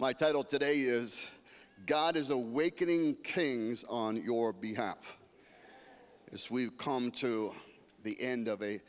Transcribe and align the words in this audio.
My 0.00 0.12
title 0.12 0.44
today 0.44 0.78
is 0.78 1.28
God 1.84 2.14
is 2.14 2.30
Awakening 2.30 3.16
Kings 3.24 3.82
on 3.88 4.22
Your 4.22 4.52
Behalf. 4.52 5.18
As 6.32 6.48
we've 6.48 6.78
come 6.78 7.10
to 7.16 7.52
the 8.04 8.16
end 8.20 8.46
of 8.46 8.62
a, 8.62 8.80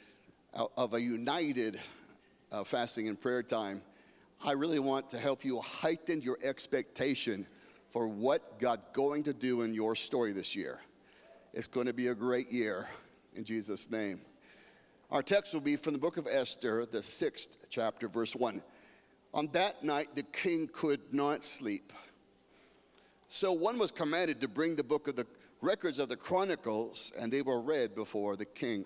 of 0.54 0.94
a 0.94 1.02
united 1.02 1.80
uh, 2.52 2.64
fasting 2.64 3.08
and 3.08 3.20
prayer 3.20 3.42
time, 3.42 3.82
I 4.46 4.52
really 4.52 4.78
want 4.78 5.10
to 5.10 5.18
help 5.18 5.44
you 5.44 5.60
heighten 5.62 6.22
your 6.22 6.38
expectation 6.44 7.48
for 7.90 8.08
what 8.08 8.60
God's 8.60 8.84
going 8.94 9.24
to 9.24 9.34
do 9.34 9.64
in 9.64 9.74
your 9.74 9.96
story 9.96 10.32
this 10.32 10.56
year. 10.56 10.78
It's 11.56 11.68
going 11.68 11.88
to 11.88 11.94
be 11.94 12.10
a 12.10 12.16
great 12.16 12.52
year 12.52 12.88
in 13.34 13.46
Jesus' 13.46 13.90
name. 13.90 14.22
Our 15.10 15.24
text 15.24 15.56
will 15.56 15.62
be 15.62 15.76
from 15.76 15.94
the 15.94 16.00
book 16.00 16.18
of 16.18 16.28
Esther, 16.28 16.86
the 16.86 17.02
sixth 17.02 17.58
chapter, 17.72 18.08
verse 18.08 18.36
1. 18.36 18.62
On 19.34 19.48
that 19.52 19.84
night, 19.84 20.10
the 20.16 20.24
king 20.24 20.70
could 20.72 21.02
not 21.14 21.44
sleep. 21.44 21.94
So 23.28 23.54
one 23.54 23.78
was 23.78 23.92
commanded 23.92 24.42
to 24.42 24.48
bring 24.48 24.76
the 24.76 24.84
book 24.84 25.08
of 25.08 25.16
the 25.16 25.28
records 25.62 26.00
of 26.00 26.10
the 26.10 26.16
Chronicles, 26.16 27.12
and 27.20 27.32
they 27.32 27.42
were 27.42 27.62
read 27.62 27.94
before 27.94 28.36
the 28.36 28.46
king. 28.46 28.86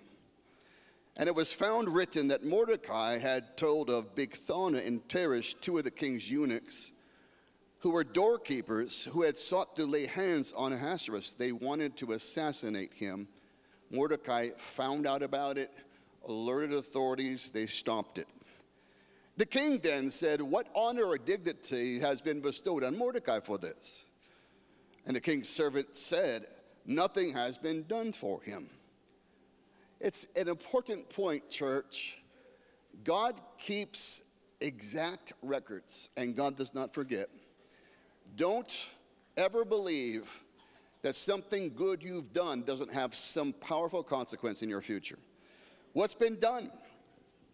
And 1.16 1.30
it 1.30 1.36
was 1.36 1.54
found 1.54 1.88
written 1.90 2.28
that 2.30 2.44
Mordecai 2.44 3.20
had 3.20 3.56
told 3.56 3.90
of 3.90 4.16
Bigthana 4.16 4.86
and 4.86 5.08
Teresh, 5.08 5.56
two 5.62 5.78
of 5.78 5.84
the 5.84 5.92
king's 5.92 6.30
eunuchs, 6.30 6.92
who 7.80 7.92
were 7.92 8.04
doorkeepers, 8.04 9.06
who 9.06 9.22
had 9.22 9.38
sought 9.38 9.76
to 9.76 9.86
lay 9.86 10.08
hands 10.08 10.54
on 10.54 10.74
Ahasuerus. 10.74 11.34
They 11.34 11.52
wanted 11.52 11.96
to 11.98 12.14
assassinate 12.14 12.94
him. 12.94 13.28
Mordecai 13.92 14.50
found 14.58 15.06
out 15.06 15.22
about 15.22 15.58
it, 15.58 15.72
alerted 16.28 16.74
authorities, 16.74 17.52
they 17.52 17.68
stopped 17.68 18.18
it. 18.18 18.28
The 19.38 19.46
king 19.46 19.80
then 19.80 20.12
said, 20.12 20.42
What 20.42 20.68
honor 20.76 21.06
or 21.06 21.18
dignity 21.18 22.00
has 22.00 22.22
been 22.22 22.40
bestowed 22.40 22.84
on 22.84 22.98
Mordecai 22.98 23.40
for 23.40 23.58
this? 23.58 24.06
And 25.06 25.16
the 25.16 25.22
king's 25.22 25.50
servant 25.50 25.96
said, 25.96 26.46
Nothing 26.86 27.34
has 27.34 27.58
been 27.58 27.84
done 27.88 28.14
for 28.14 28.42
him. 28.42 28.70
It's 30.00 30.28
an 30.36 30.48
important 30.48 31.10
point, 31.10 31.50
church. 31.50 32.18
God 33.04 33.40
keeps 33.58 34.22
exact 34.62 35.34
records, 35.42 36.10
and 36.18 36.36
God 36.36 36.58
does 36.58 36.74
not 36.74 36.94
forget. 36.94 37.30
Don't 38.36 38.90
ever 39.38 39.66
believe 39.66 40.44
that 41.02 41.16
something 41.16 41.74
good 41.74 42.04
you've 42.04 42.34
done 42.34 42.64
doesn't 42.64 42.94
have 42.94 43.14
some 43.16 43.54
powerful 43.54 44.04
consequence 44.04 44.62
in 44.62 44.70
your 44.70 44.82
future. 44.82 45.20
What's 45.94 46.16
been 46.16 46.40
done? 46.40 46.72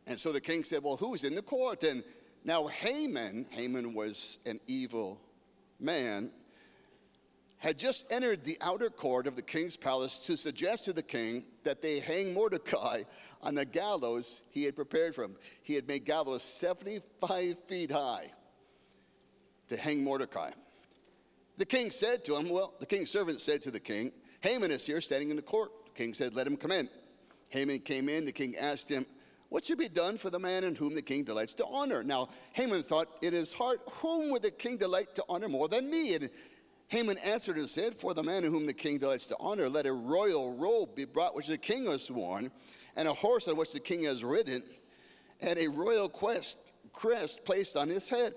And 0.09 0.19
so 0.19 0.31
the 0.31 0.41
king 0.41 0.63
said, 0.63 0.83
Well, 0.83 0.97
who's 0.97 1.23
in 1.23 1.35
the 1.35 1.41
court? 1.41 1.83
And 1.83 2.03
now 2.43 2.67
Haman, 2.67 3.45
Haman 3.51 3.93
was 3.93 4.39
an 4.45 4.59
evil 4.67 5.21
man, 5.79 6.31
had 7.59 7.77
just 7.77 8.11
entered 8.11 8.43
the 8.43 8.57
outer 8.59 8.89
court 8.89 9.27
of 9.27 9.35
the 9.35 9.41
king's 9.41 9.77
palace 9.77 10.25
to 10.25 10.35
suggest 10.35 10.85
to 10.85 10.93
the 10.93 11.03
king 11.03 11.43
that 11.63 11.83
they 11.83 11.99
hang 11.99 12.33
Mordecai 12.33 13.03
on 13.43 13.53
the 13.53 13.65
gallows 13.65 14.41
he 14.49 14.63
had 14.63 14.75
prepared 14.75 15.13
for 15.13 15.23
him. 15.23 15.35
He 15.61 15.75
had 15.75 15.87
made 15.87 16.05
gallows 16.05 16.41
75 16.41 17.59
feet 17.67 17.91
high 17.91 18.31
to 19.67 19.77
hang 19.77 20.03
Mordecai. 20.03 20.49
The 21.57 21.65
king 21.65 21.91
said 21.91 22.25
to 22.25 22.35
him, 22.35 22.49
Well, 22.49 22.73
the 22.79 22.87
king's 22.87 23.11
servant 23.11 23.41
said 23.41 23.61
to 23.61 23.71
the 23.71 23.79
king, 23.79 24.11
Haman 24.41 24.71
is 24.71 24.87
here 24.87 25.01
standing 25.01 25.29
in 25.29 25.35
the 25.35 25.43
court. 25.43 25.69
The 25.85 26.03
king 26.03 26.15
said, 26.15 26.33
Let 26.33 26.47
him 26.47 26.57
come 26.57 26.71
in. 26.71 26.89
Haman 27.51 27.79
came 27.79 28.09
in. 28.09 28.25
The 28.25 28.31
king 28.31 28.55
asked 28.57 28.89
him, 28.89 29.05
what 29.49 29.65
should 29.65 29.79
be 29.79 29.89
done 29.89 30.17
for 30.17 30.29
the 30.29 30.39
man 30.39 30.63
in 30.63 30.75
whom 30.75 30.93
the 30.93 31.01
king 31.01 31.23
delights 31.23 31.55
to 31.55 31.65
honor? 31.65 32.03
Now, 32.03 32.29
Haman 32.53 32.83
thought 32.83 33.07
in 33.23 33.33
his 33.33 33.51
heart, 33.51 33.79
Whom 33.93 34.29
would 34.29 34.43
the 34.43 34.51
king 34.51 34.77
delight 34.77 35.15
to 35.15 35.25
honor 35.27 35.49
more 35.49 35.67
than 35.67 35.89
me? 35.89 36.13
And 36.13 36.29
Haman 36.87 37.17
answered 37.25 37.57
and 37.57 37.69
said, 37.69 37.95
For 37.95 38.13
the 38.13 38.23
man 38.23 38.43
in 38.43 38.51
whom 38.51 38.67
the 38.67 38.73
king 38.73 38.99
delights 38.99 39.25
to 39.27 39.35
honor, 39.39 39.67
let 39.67 39.87
a 39.87 39.93
royal 39.93 40.55
robe 40.55 40.95
be 40.95 41.05
brought 41.05 41.35
which 41.35 41.47
the 41.47 41.57
king 41.57 41.87
has 41.87 42.11
worn, 42.11 42.51
and 42.95 43.07
a 43.07 43.13
horse 43.13 43.47
on 43.47 43.57
which 43.57 43.73
the 43.73 43.79
king 43.79 44.03
has 44.03 44.23
ridden, 44.23 44.63
and 45.41 45.57
a 45.57 45.67
royal 45.67 46.09
quest, 46.09 46.59
crest 46.93 47.43
placed 47.43 47.75
on 47.75 47.89
his 47.89 48.07
head. 48.07 48.33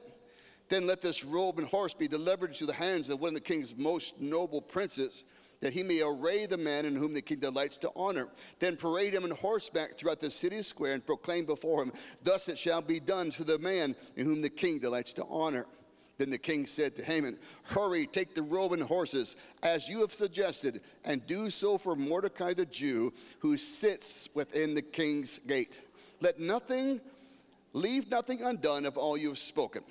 Then 0.70 0.86
let 0.86 1.02
this 1.02 1.24
robe 1.24 1.58
and 1.58 1.68
horse 1.68 1.92
be 1.92 2.08
delivered 2.08 2.54
to 2.54 2.64
the 2.64 2.72
hands 2.72 3.10
of 3.10 3.20
one 3.20 3.28
of 3.28 3.34
the 3.34 3.40
king's 3.40 3.76
most 3.76 4.18
noble 4.18 4.62
princes 4.62 5.24
that 5.62 5.72
he 5.72 5.82
may 5.82 6.02
array 6.02 6.44
the 6.44 6.58
man 6.58 6.84
in 6.84 6.94
whom 6.94 7.14
the 7.14 7.22
king 7.22 7.38
delights 7.38 7.78
to 7.78 7.90
honor. 7.96 8.28
Then 8.58 8.76
parade 8.76 9.14
him 9.14 9.24
on 9.24 9.30
horseback 9.30 9.96
throughout 9.96 10.20
the 10.20 10.30
city 10.30 10.62
square 10.62 10.92
and 10.92 11.06
proclaim 11.06 11.46
before 11.46 11.82
him, 11.82 11.92
Thus 12.22 12.48
it 12.48 12.58
shall 12.58 12.82
be 12.82 13.00
done 13.00 13.30
to 13.30 13.44
the 13.44 13.58
man 13.58 13.96
in 14.16 14.26
whom 14.26 14.42
the 14.42 14.50
king 14.50 14.80
delights 14.80 15.14
to 15.14 15.24
honor. 15.30 15.66
Then 16.18 16.30
the 16.30 16.38
king 16.38 16.66
said 16.66 16.94
to 16.96 17.04
Haman, 17.04 17.38
Hurry, 17.62 18.06
take 18.06 18.34
the 18.34 18.42
robe 18.42 18.72
and 18.72 18.82
horses, 18.82 19.36
as 19.62 19.88
you 19.88 20.00
have 20.00 20.12
suggested, 20.12 20.80
and 21.04 21.26
do 21.26 21.48
so 21.48 21.78
for 21.78 21.96
Mordecai 21.96 22.52
the 22.54 22.66
Jew, 22.66 23.12
who 23.38 23.56
sits 23.56 24.28
within 24.34 24.74
the 24.74 24.82
king's 24.82 25.38
gate. 25.38 25.80
Let 26.20 26.38
nothing, 26.38 27.00
leave 27.72 28.10
nothing 28.10 28.42
undone 28.42 28.84
of 28.84 28.98
all 28.98 29.16
you 29.16 29.28
have 29.28 29.38
spoken. 29.38 29.82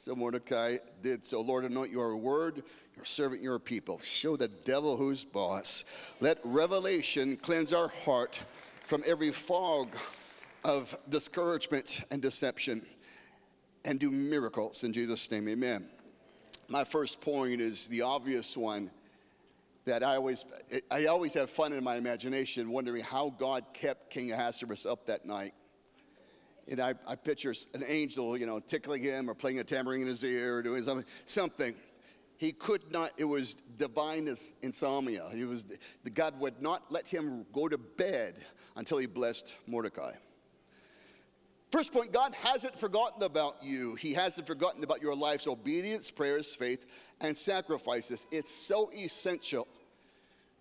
So 0.00 0.16
Mordecai 0.16 0.78
did 1.02 1.26
so. 1.26 1.42
Lord, 1.42 1.64
anoint 1.64 1.92
your 1.92 2.16
word 2.16 2.62
your 2.96 3.04
servant, 3.04 3.42
your 3.42 3.58
people. 3.58 3.98
Show 4.00 4.34
the 4.34 4.48
devil 4.48 4.96
who's 4.96 5.24
boss. 5.24 5.84
Let 6.20 6.38
revelation 6.42 7.36
cleanse 7.36 7.74
our 7.74 7.88
heart 7.88 8.40
from 8.86 9.02
every 9.06 9.30
fog 9.30 9.94
of 10.64 10.96
discouragement 11.10 12.02
and 12.10 12.22
deception 12.22 12.86
and 13.84 14.00
do 14.00 14.10
miracles 14.10 14.84
in 14.84 14.94
Jesus' 14.94 15.30
name. 15.30 15.46
Amen. 15.48 15.90
My 16.68 16.82
first 16.82 17.20
point 17.20 17.60
is 17.60 17.86
the 17.88 18.00
obvious 18.00 18.56
one 18.56 18.90
that 19.84 20.02
I 20.02 20.16
always, 20.16 20.46
I 20.90 21.06
always 21.06 21.34
have 21.34 21.50
fun 21.50 21.74
in 21.74 21.84
my 21.84 21.96
imagination 21.96 22.70
wondering 22.70 23.02
how 23.02 23.34
God 23.38 23.66
kept 23.74 24.08
King 24.08 24.32
Ahasuerus 24.32 24.86
up 24.86 25.04
that 25.04 25.26
night. 25.26 25.52
I, 26.78 26.94
I 27.06 27.16
picture 27.16 27.54
an 27.74 27.82
angel, 27.86 28.36
you 28.36 28.46
know, 28.46 28.60
tickling 28.60 29.02
him 29.02 29.28
or 29.30 29.34
playing 29.34 29.58
a 29.58 29.64
tambourine 29.64 30.02
in 30.02 30.08
his 30.08 30.22
ear 30.22 30.56
or 30.56 30.62
doing 30.62 30.82
something. 30.82 31.06
something 31.24 31.74
he 32.40 32.52
could 32.52 32.90
not, 32.90 33.12
it 33.18 33.24
was 33.24 33.56
divine 33.76 34.34
insomnia. 34.62 35.28
He 35.34 35.44
was, 35.44 35.66
the 36.04 36.10
God 36.10 36.40
would 36.40 36.62
not 36.62 36.90
let 36.90 37.06
him 37.06 37.44
go 37.52 37.68
to 37.68 37.76
bed 37.76 38.36
until 38.76 38.96
he 38.96 39.04
blessed 39.04 39.54
Mordecai. 39.66 40.12
First 41.70 41.92
point 41.92 42.12
God 42.12 42.34
hasn't 42.34 42.80
forgotten 42.80 43.22
about 43.22 43.62
you. 43.62 43.94
He 43.94 44.14
hasn't 44.14 44.46
forgotten 44.46 44.82
about 44.82 45.02
your 45.02 45.14
life's 45.14 45.46
obedience, 45.46 46.10
prayers, 46.10 46.54
faith, 46.54 46.86
and 47.20 47.36
sacrifices. 47.36 48.26
It's 48.32 48.50
so 48.50 48.90
essential 48.96 49.68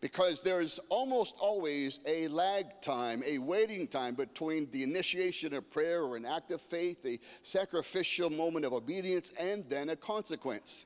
because 0.02 0.42
there's 0.42 0.80
almost 0.90 1.36
always 1.40 2.00
a 2.06 2.28
lag 2.30 2.82
time, 2.82 3.22
a 3.26 3.38
waiting 3.38 3.88
time 3.88 4.16
between 4.16 4.70
the 4.72 4.84
initiation 4.84 5.54
of 5.54 5.70
prayer 5.72 6.04
or 6.04 6.16
an 6.16 6.26
act 6.26 6.52
of 6.52 6.62
faith, 6.62 7.06
a 7.06 7.20
sacrificial 7.44 8.30
moment 8.30 8.66
of 8.66 8.74
obedience, 8.74 9.34
and 9.40 9.70
then 9.70 9.90
a 9.90 9.96
consequence. 9.96 10.86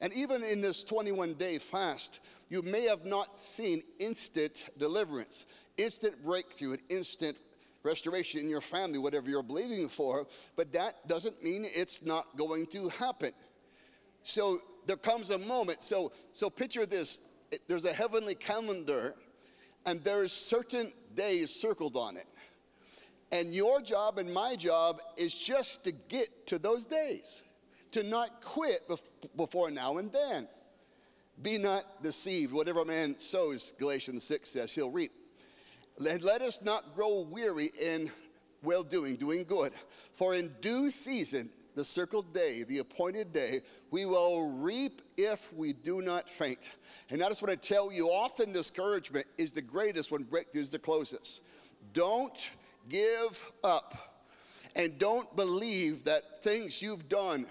And 0.00 0.12
even 0.12 0.42
in 0.44 0.60
this 0.60 0.84
21 0.84 1.34
day 1.34 1.58
fast, 1.58 2.20
you 2.50 2.60
may 2.60 2.82
have 2.82 3.06
not 3.06 3.38
seen 3.38 3.82
instant 3.98 4.66
deliverance, 4.78 5.46
instant 5.78 6.22
breakthrough, 6.22 6.72
and 6.72 6.82
instant 6.90 7.38
restoration 7.82 8.40
in 8.40 8.48
your 8.48 8.60
family, 8.60 8.98
whatever 8.98 9.30
you're 9.30 9.42
believing 9.42 9.88
for, 9.88 10.26
but 10.56 10.72
that 10.72 11.08
doesn't 11.08 11.42
mean 11.42 11.64
it's 11.66 12.02
not 12.04 12.36
going 12.36 12.66
to 12.66 12.88
happen. 12.88 13.32
So 14.22 14.58
there 14.86 14.96
comes 14.96 15.30
a 15.30 15.38
moment. 15.38 15.82
So, 15.82 16.12
so 16.32 16.50
picture 16.50 16.86
this 16.86 17.20
there's 17.68 17.84
a 17.84 17.92
heavenly 17.92 18.34
calendar, 18.34 19.14
and 19.86 20.02
there's 20.04 20.32
certain 20.32 20.92
days 21.14 21.50
circled 21.54 21.96
on 21.96 22.16
it. 22.16 22.26
And 23.30 23.54
your 23.54 23.80
job 23.80 24.18
and 24.18 24.32
my 24.32 24.56
job 24.56 25.00
is 25.16 25.34
just 25.34 25.84
to 25.84 25.92
get 25.92 26.46
to 26.48 26.58
those 26.58 26.84
days 26.84 27.42
to 27.92 28.02
not 28.02 28.42
quit 28.42 28.82
before 29.36 29.70
now 29.70 29.98
and 29.98 30.12
then. 30.12 30.48
Be 31.40 31.56
not 31.58 32.02
deceived. 32.02 32.52
Whatever 32.52 32.82
a 32.82 32.84
man 32.84 33.16
sows, 33.18 33.72
Galatians 33.78 34.24
6 34.24 34.50
says, 34.50 34.74
he'll 34.74 34.90
reap. 34.90 35.12
Let, 35.98 36.22
let 36.22 36.42
us 36.42 36.60
not 36.62 36.94
grow 36.94 37.20
weary 37.20 37.70
in 37.80 38.10
well 38.62 38.82
doing, 38.82 39.16
doing 39.16 39.44
good. 39.44 39.72
For 40.14 40.34
in 40.34 40.52
due 40.60 40.90
season, 40.90 41.50
the 41.74 41.84
circled 41.84 42.32
day, 42.32 42.64
the 42.64 42.78
appointed 42.78 43.32
day, 43.32 43.62
we 43.90 44.06
will 44.06 44.50
reap 44.50 45.02
if 45.16 45.52
we 45.54 45.72
do 45.72 46.02
not 46.02 46.28
faint. 46.28 46.72
And 47.10 47.22
I 47.22 47.28
just 47.28 47.42
want 47.42 47.60
to 47.60 47.68
tell 47.68 47.92
you 47.92 48.08
often 48.08 48.52
discouragement 48.52 49.26
is 49.38 49.52
the 49.52 49.62
greatest 49.62 50.10
when 50.10 50.22
breakthrough 50.22 50.62
is 50.62 50.70
the 50.70 50.78
closest. 50.78 51.40
Don't 51.92 52.50
give 52.88 53.52
up. 53.62 54.26
And 54.74 54.98
don't 54.98 55.34
believe 55.36 56.04
that 56.04 56.42
things 56.42 56.80
you've 56.80 57.08
done 57.08 57.46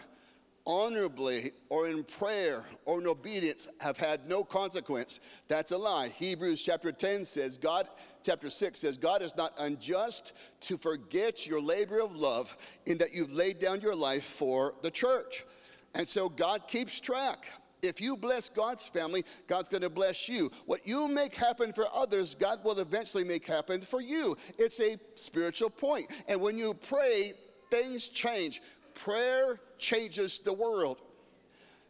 honorably 0.65 1.51
or 1.69 1.87
in 1.87 2.03
prayer 2.03 2.65
or 2.85 3.01
in 3.01 3.07
obedience 3.07 3.67
have 3.79 3.97
had 3.97 4.27
no 4.27 4.43
consequence, 4.43 5.19
that's 5.47 5.71
a 5.71 5.77
lie. 5.77 6.09
Hebrews 6.09 6.63
chapter 6.63 6.91
10 6.91 7.25
says, 7.25 7.57
God, 7.57 7.87
chapter 8.23 8.49
6 8.49 8.79
says, 8.79 8.97
God 8.97 9.21
is 9.21 9.35
not 9.35 9.53
unjust 9.57 10.33
to 10.61 10.77
forget 10.77 11.47
your 11.47 11.61
labor 11.61 11.99
of 11.99 12.15
love 12.15 12.55
in 12.85 12.97
that 12.99 13.13
you've 13.13 13.33
laid 13.33 13.59
down 13.59 13.81
your 13.81 13.95
life 13.95 14.23
for 14.23 14.75
the 14.81 14.91
church. 14.91 15.45
And 15.93 16.07
so 16.07 16.29
God 16.29 16.67
keeps 16.67 16.99
track. 16.99 17.47
If 17.81 17.99
you 17.99 18.15
bless 18.15 18.49
God's 18.49 18.87
family, 18.87 19.25
God's 19.47 19.69
going 19.69 19.81
to 19.81 19.89
bless 19.89 20.29
you. 20.29 20.51
What 20.65 20.87
you 20.87 21.07
make 21.07 21.35
happen 21.35 21.73
for 21.73 21.85
others, 21.93 22.35
God 22.35 22.63
will 22.63 22.79
eventually 22.79 23.23
make 23.23 23.45
happen 23.47 23.81
for 23.81 24.01
you. 24.01 24.37
It's 24.59 24.79
a 24.79 24.97
spiritual 25.15 25.71
point. 25.71 26.07
And 26.27 26.39
when 26.39 26.57
you 26.57 26.75
pray, 26.75 27.33
things 27.71 28.07
change. 28.07 28.61
Prayer 28.93 29.59
changes 29.79 30.39
the 30.39 30.53
world. 30.53 31.01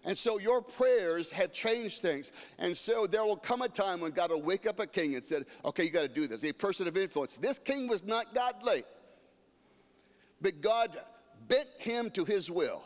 And 0.03 0.17
so 0.17 0.39
your 0.39 0.61
prayers 0.61 1.31
have 1.31 1.53
changed 1.53 2.01
things. 2.01 2.31
And 2.57 2.75
so 2.75 3.05
there 3.05 3.23
will 3.23 3.35
come 3.35 3.61
a 3.61 3.69
time 3.69 4.01
when 4.01 4.11
God 4.11 4.31
will 4.31 4.41
wake 4.41 4.65
up 4.65 4.79
a 4.79 4.87
king 4.87 5.15
and 5.15 5.23
said, 5.23 5.45
okay, 5.63 5.83
you 5.83 5.91
got 5.91 6.01
to 6.01 6.07
do 6.07 6.25
this. 6.25 6.43
A 6.43 6.53
person 6.53 6.87
of 6.87 6.97
influence. 6.97 7.37
This 7.37 7.59
king 7.59 7.87
was 7.87 8.03
not 8.03 8.33
godly, 8.33 8.83
but 10.41 10.59
God 10.59 10.97
bent 11.47 11.67
him 11.77 12.09
to 12.11 12.25
his 12.25 12.49
will. 12.49 12.83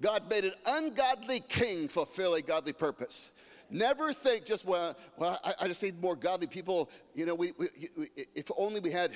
God 0.00 0.30
made 0.30 0.44
an 0.44 0.52
ungodly 0.66 1.40
king 1.40 1.88
fulfill 1.88 2.34
a 2.34 2.42
godly 2.42 2.72
purpose. 2.72 3.32
Never 3.68 4.12
think 4.12 4.46
just, 4.46 4.64
well, 4.64 4.96
well 5.16 5.38
I, 5.44 5.52
I 5.62 5.68
just 5.68 5.82
need 5.82 6.00
more 6.00 6.16
godly 6.16 6.46
people. 6.46 6.90
You 7.14 7.26
know, 7.26 7.34
we, 7.34 7.52
we, 7.58 7.66
if 8.34 8.50
only 8.56 8.80
we 8.80 8.90
had, 8.90 9.12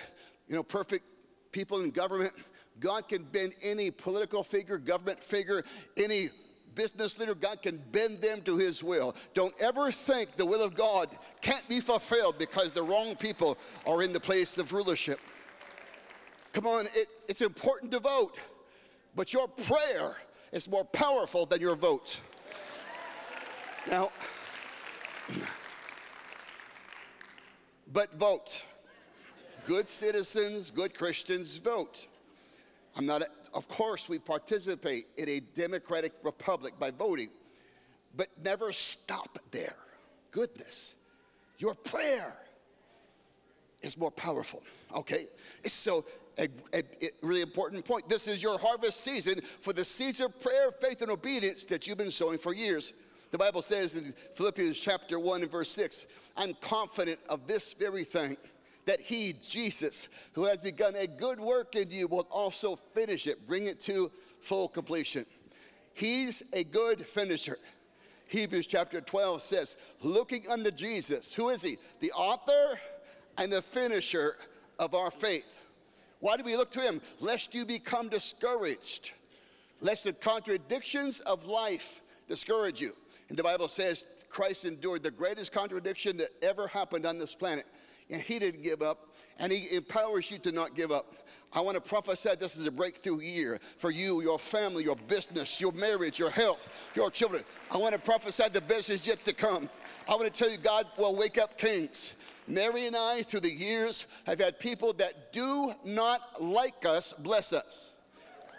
you 0.48 0.56
know, 0.56 0.62
perfect 0.62 1.04
people 1.52 1.80
in 1.80 1.90
government. 1.90 2.32
God 2.80 3.08
can 3.08 3.22
bend 3.22 3.54
any 3.62 3.90
political 3.92 4.42
figure, 4.42 4.78
government 4.78 5.22
figure, 5.22 5.62
any 5.96 6.28
business 6.74 7.18
leader, 7.18 7.34
God 7.34 7.62
can 7.62 7.80
bend 7.92 8.20
them 8.20 8.42
to 8.42 8.56
his 8.56 8.82
will. 8.82 9.14
Don't 9.34 9.54
ever 9.60 9.90
think 9.90 10.36
the 10.36 10.46
will 10.46 10.62
of 10.62 10.74
God 10.74 11.08
can't 11.40 11.66
be 11.68 11.80
fulfilled 11.80 12.36
because 12.38 12.72
the 12.72 12.82
wrong 12.82 13.16
people 13.16 13.58
are 13.86 14.02
in 14.02 14.12
the 14.12 14.20
place 14.20 14.58
of 14.58 14.72
rulership. 14.72 15.20
Come 16.52 16.66
on, 16.66 16.86
it, 16.86 17.08
it's 17.28 17.40
important 17.40 17.90
to 17.92 18.00
vote, 18.00 18.36
but 19.16 19.32
your 19.32 19.48
prayer 19.48 20.16
is 20.52 20.68
more 20.68 20.84
powerful 20.84 21.46
than 21.46 21.60
your 21.60 21.74
vote. 21.74 22.20
Now, 23.88 24.10
but 27.92 28.12
vote. 28.14 28.64
Good 29.64 29.88
citizens, 29.88 30.70
good 30.70 30.96
Christians 30.96 31.56
vote. 31.56 32.06
I'm 32.96 33.06
not, 33.06 33.22
of 33.54 33.68
course, 33.68 34.08
we 34.08 34.18
participate 34.18 35.06
in 35.16 35.28
a 35.28 35.40
democratic 35.40 36.12
republic 36.22 36.74
by 36.78 36.90
voting, 36.90 37.28
but 38.16 38.28
never 38.42 38.72
stop 38.72 39.38
there. 39.52 39.76
Goodness, 40.32 40.96
your 41.58 41.74
prayer 41.74 42.36
is 43.82 43.96
more 43.96 44.10
powerful, 44.10 44.62
okay? 44.96 45.26
So 45.66 46.04
a, 46.38 46.48
a, 46.72 46.78
a, 47.02 47.08
really 47.22 47.42
important 47.42 47.84
point. 47.84 48.08
This 48.08 48.26
is 48.26 48.42
your 48.42 48.58
harvest 48.58 49.02
season 49.02 49.40
for 49.60 49.72
the 49.72 49.84
seeds 49.84 50.20
of 50.20 50.38
prayer, 50.40 50.72
faith, 50.80 51.02
and 51.02 51.10
obedience 51.10 51.64
that 51.66 51.86
you've 51.86 51.98
been 51.98 52.10
sowing 52.10 52.38
for 52.38 52.52
years. 52.52 52.92
The 53.30 53.38
Bible 53.38 53.62
says 53.62 53.96
in 53.96 54.12
Philippians 54.34 54.78
chapter 54.78 55.18
1 55.18 55.42
and 55.42 55.50
verse 55.50 55.70
6 55.70 56.06
I'm 56.36 56.54
confident 56.60 57.20
of 57.28 57.46
this 57.46 57.72
very 57.74 58.04
thing, 58.04 58.36
that 58.86 59.00
He, 59.00 59.34
Jesus, 59.46 60.08
who 60.32 60.44
has 60.44 60.60
begun 60.60 60.94
a 60.96 61.06
good 61.06 61.40
work 61.40 61.76
in 61.76 61.90
you, 61.90 62.06
will 62.06 62.28
also 62.30 62.76
finish 62.76 63.26
it, 63.26 63.46
bring 63.46 63.66
it 63.66 63.80
to 63.82 64.10
full 64.40 64.68
completion. 64.68 65.26
He's 65.94 66.42
a 66.52 66.64
good 66.64 67.06
finisher. 67.06 67.58
Hebrews 68.28 68.66
chapter 68.66 69.00
12 69.00 69.42
says, 69.42 69.76
looking 70.02 70.44
unto 70.50 70.70
Jesus, 70.70 71.32
who 71.34 71.50
is 71.50 71.62
He? 71.62 71.76
The 72.00 72.10
author 72.12 72.78
and 73.38 73.52
the 73.52 73.62
finisher 73.62 74.36
of 74.78 74.94
our 74.94 75.10
faith 75.10 75.60
why 76.24 76.38
do 76.38 76.42
we 76.42 76.56
look 76.56 76.70
to 76.70 76.80
him? 76.80 77.02
Lest 77.20 77.54
you 77.54 77.66
become 77.66 78.08
discouraged, 78.08 79.12
lest 79.82 80.04
the 80.04 80.14
contradictions 80.14 81.20
of 81.20 81.48
life 81.48 82.00
discourage 82.30 82.80
you. 82.80 82.94
And 83.28 83.36
the 83.36 83.42
Bible 83.42 83.68
says 83.68 84.06
Christ 84.30 84.64
endured 84.64 85.02
the 85.02 85.10
greatest 85.10 85.52
contradiction 85.52 86.16
that 86.16 86.30
ever 86.42 86.66
happened 86.66 87.04
on 87.04 87.18
this 87.18 87.34
planet. 87.34 87.66
And 88.10 88.20
he 88.20 88.38
didn't 88.38 88.62
give 88.62 88.82
up, 88.82 89.08
and 89.38 89.50
he 89.50 89.74
empowers 89.74 90.30
you 90.30 90.38
to 90.38 90.52
not 90.52 90.74
give 90.74 90.92
up. 90.92 91.12
I 91.54 91.60
want 91.60 91.76
to 91.76 91.80
prophesy 91.80 92.30
this 92.38 92.58
is 92.58 92.66
a 92.66 92.72
breakthrough 92.72 93.20
year 93.20 93.60
for 93.78 93.90
you, 93.90 94.20
your 94.20 94.40
family, 94.40 94.82
your 94.82 94.96
business, 94.96 95.60
your 95.60 95.70
marriage, 95.72 96.18
your 96.18 96.30
health, 96.30 96.68
your 96.96 97.10
children. 97.10 97.44
I 97.70 97.76
want 97.76 97.94
to 97.94 98.00
prophesy 98.00 98.44
the 98.52 98.60
best 98.60 98.90
is 98.90 99.06
yet 99.06 99.24
to 99.24 99.32
come. 99.32 99.70
I 100.08 100.16
want 100.16 100.24
to 100.24 100.30
tell 100.30 100.50
you, 100.50 100.58
God 100.58 100.86
will 100.98 101.14
wake 101.14 101.38
up 101.38 101.56
kings. 101.56 102.14
Mary 102.48 102.86
and 102.86 102.96
I, 102.96 103.22
through 103.22 103.40
the 103.40 103.50
years, 103.50 104.06
have 104.26 104.40
had 104.40 104.58
people 104.58 104.92
that 104.94 105.32
do 105.32 105.72
not 105.84 106.42
like 106.42 106.84
us 106.84 107.12
bless 107.12 107.52
us. 107.52 107.92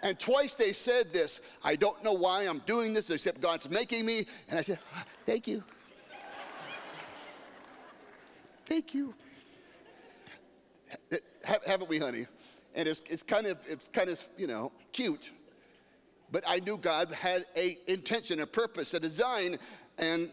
And 0.02 0.18
twice 0.18 0.54
they 0.54 0.72
said 0.72 1.12
this 1.12 1.40
I 1.62 1.76
don't 1.76 2.02
know 2.02 2.12
why 2.12 2.44
I'm 2.44 2.60
doing 2.60 2.94
this 2.94 3.10
except 3.10 3.40
God's 3.40 3.68
making 3.68 4.06
me. 4.06 4.24
And 4.48 4.58
I 4.58 4.62
said, 4.62 4.78
Thank 5.26 5.46
you. 5.46 5.62
Thank 8.64 8.94
you. 8.94 9.14
Haven't 11.44 11.88
we, 11.88 11.98
honey? 11.98 12.26
And 12.74 12.86
it's, 12.88 13.00
it's 13.02 13.22
kind 13.22 13.46
of 13.46 13.58
it's 13.66 13.88
kind 13.88 14.10
of 14.10 14.20
you 14.36 14.46
know 14.46 14.72
cute, 14.92 15.32
but 16.30 16.44
I 16.46 16.60
knew 16.60 16.76
God 16.78 17.12
had 17.12 17.44
a 17.56 17.78
intention, 17.86 18.40
a 18.40 18.46
purpose, 18.46 18.94
a 18.94 19.00
design, 19.00 19.56
and 19.98 20.30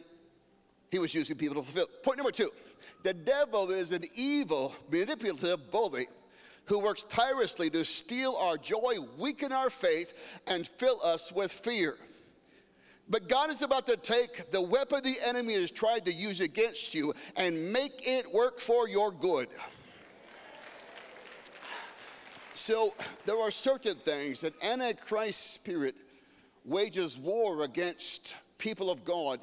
He 0.91 1.00
was 1.00 1.13
using 1.13 1.38
people 1.38 1.55
to 1.55 1.63
fulfill. 1.63 1.88
Point 2.03 2.17
number 2.17 2.31
two. 2.31 2.50
The 3.03 3.13
devil 3.13 3.69
is 3.69 3.91
an 3.91 4.03
evil, 4.15 4.73
manipulative 4.89 5.71
bully 5.71 6.07
who 6.65 6.79
works 6.79 7.03
tirelessly 7.03 7.69
to 7.69 7.83
steal 7.83 8.35
our 8.39 8.57
joy, 8.57 8.95
weaken 9.17 9.51
our 9.51 9.69
faith, 9.69 10.39
and 10.47 10.65
fill 10.65 11.00
us 11.03 11.31
with 11.31 11.51
fear. 11.51 11.97
But 13.09 13.27
God 13.27 13.50
is 13.50 13.61
about 13.61 13.85
to 13.88 13.97
take 13.97 14.51
the 14.51 14.61
weapon 14.61 15.01
the 15.03 15.15
enemy 15.27 15.53
has 15.55 15.71
tried 15.71 16.05
to 16.05 16.13
use 16.13 16.39
against 16.39 16.95
you 16.95 17.13
and 17.35 17.73
make 17.73 18.07
it 18.07 18.31
work 18.31 18.61
for 18.61 18.88
your 18.88 19.11
good. 19.11 19.50
So 22.53 22.94
there 23.25 23.38
are 23.38 23.51
certain 23.51 23.95
things 23.95 24.41
that 24.41 24.53
Antichrist 24.63 25.53
spirit 25.53 25.95
wages 26.65 27.17
war 27.17 27.63
against 27.63 28.35
people 28.57 28.91
of 28.91 29.03
God. 29.03 29.39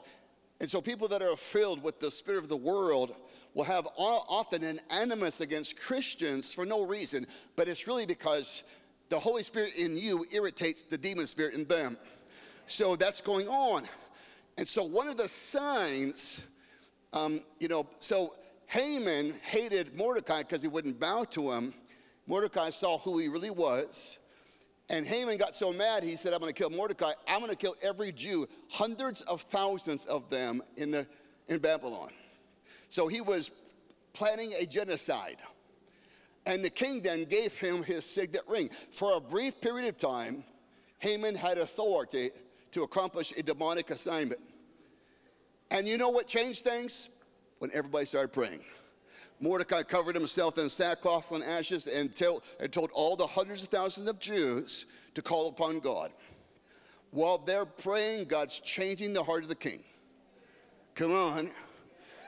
And 0.61 0.71
so 0.71 0.81
people 0.81 1.09
that 1.09 1.23
are 1.23 1.37
filled 1.37 1.83
with 1.83 1.99
the 1.99 2.11
spirit 2.11 2.43
of 2.43 2.49
the 2.49 2.57
world 2.57 3.17
will 3.55 3.65
have 3.65 3.89
often 3.97 4.63
an 4.63 4.79
animus 4.91 5.41
against 5.41 5.81
Christians 5.81 6.55
for 6.55 6.65
no 6.65 6.83
reason, 6.83 7.27
but 7.57 7.67
it's 7.67 7.89
really 7.89 8.07
because 8.07 8.63
the 9.09 9.19
Holy 9.19 9.43
Spirit 9.43 9.77
in 9.77 9.97
you 9.97 10.25
irritates 10.33 10.83
the 10.85 10.97
demon 10.97 11.27
spirit 11.27 11.55
in 11.55 11.65
them. 11.67 11.99
So 12.67 12.95
that's 12.95 13.21
going 13.21 13.49
on. 13.49 13.89
And 14.57 14.69
so 14.69 14.85
one 14.85 15.09
of 15.09 15.17
the 15.17 15.27
signs, 15.27 16.43
um, 17.13 17.41
you 17.59 17.67
know, 17.67 17.89
so 17.99 18.35
Haman 18.67 19.35
hated 19.43 19.97
Mordecai 19.97 20.43
because 20.43 20.63
he 20.63 20.69
wouldn't 20.69 21.01
bow 21.01 21.25
to 21.31 21.51
him. 21.51 21.75
Mordecai 22.31 22.71
saw 22.71 22.97
who 22.97 23.19
he 23.19 23.27
really 23.27 23.51
was. 23.51 24.21
And 24.89 25.05
Haman 25.05 25.37
got 25.37 25.57
so 25.57 25.73
mad, 25.73 26.05
he 26.05 26.15
said, 26.15 26.33
I'm 26.33 26.39
going 26.39 26.53
to 26.53 26.57
kill 26.57 26.71
Mordecai. 26.71 27.11
I'm 27.27 27.41
going 27.41 27.51
to 27.51 27.57
kill 27.57 27.75
every 27.83 28.13
Jew, 28.13 28.47
hundreds 28.69 29.21
of 29.23 29.43
thousands 29.43 30.07
of 30.07 30.31
them 30.31 30.63
in, 30.77 30.93
the, 30.93 31.09
in 31.49 31.59
Babylon. 31.59 32.11
So 32.89 33.09
he 33.09 33.21
was 33.21 33.51
planning 34.13 34.53
a 34.61 34.65
genocide. 34.65 35.39
And 36.47 36.65
the 36.65 36.71
king 36.71 37.03
then 37.03 37.25
gave 37.25 37.57
him 37.59 37.83
his 37.83 38.05
signet 38.05 38.43
ring. 38.49 38.71
For 38.93 39.17
a 39.17 39.21
brief 39.21 39.61
period 39.61 39.89
of 39.89 39.97
time, 39.97 40.45
Haman 40.99 41.35
had 41.35 41.59
authority 41.59 42.31
to 42.71 42.85
accomplish 42.85 43.33
a 43.37 43.43
demonic 43.43 43.91
assignment. 43.91 44.41
And 45.73 45.87
you 45.89 45.99
know 45.99 46.11
what 46.11 46.29
changed 46.29 46.63
things? 46.63 47.09
When 47.59 47.73
everybody 47.75 48.07
started 48.07 48.33
praying. 48.33 48.61
Mordecai 49.41 49.83
covered 49.83 50.15
himself 50.15 50.59
in 50.59 50.69
sackcloth 50.69 51.33
and 51.33 51.43
ashes 51.43 51.87
and, 51.87 52.15
tell, 52.15 52.43
and 52.61 52.71
told 52.71 52.91
all 52.93 53.17
the 53.17 53.27
hundreds 53.27 53.63
of 53.63 53.71
thousands 53.71 54.09
of 54.09 54.19
Jews 54.19 54.87
to 55.15 55.23
call 55.23 55.49
upon 55.49 55.81
God. 55.81 56.11
While 57.11 57.39
they're 57.39 57.65
praying, 57.65 58.27
God's 58.27 58.61
changing 58.61 59.15
the 59.15 59.25
heart 59.25 59.43
of 59.43 59.49
the 59.49 59.55
king. 59.55 59.83
Come 60.95 61.13
on. 61.13 61.51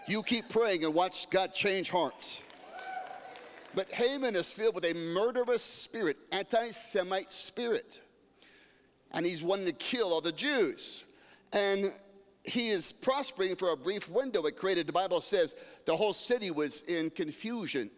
You 0.09 0.23
keep 0.23 0.49
praying 0.49 0.85
and 0.85 0.95
watch 0.95 1.29
God 1.31 1.55
change 1.55 1.91
hearts. 1.91 2.43
But 3.75 3.91
Haman 3.91 4.35
is 4.35 4.53
filled 4.53 4.75
with 4.75 4.85
a 4.85 4.95
murderous 4.95 5.63
spirit, 5.63 6.17
anti 6.33 6.71
Semite 6.71 7.33
spirit. 7.33 8.01
And 9.13 9.25
he's 9.25 9.43
wanting 9.43 9.67
to 9.67 9.73
kill 9.73 10.13
all 10.13 10.21
the 10.21 10.33
Jews. 10.33 11.05
And 11.53 11.93
he 12.45 12.71
is 12.71 12.93
prospering 12.93 13.57
for 13.57 13.73
a 13.73 13.77
brief 13.77 14.09
window. 14.09 14.43
It 14.47 14.57
created, 14.57 14.87
the 14.87 14.93
Bible 14.93 15.21
says, 15.21 15.55
the 15.87 15.97
whole 15.97 16.13
city 16.13 16.51
was 16.51 16.83
in 16.83 17.11
confusion 17.11 17.91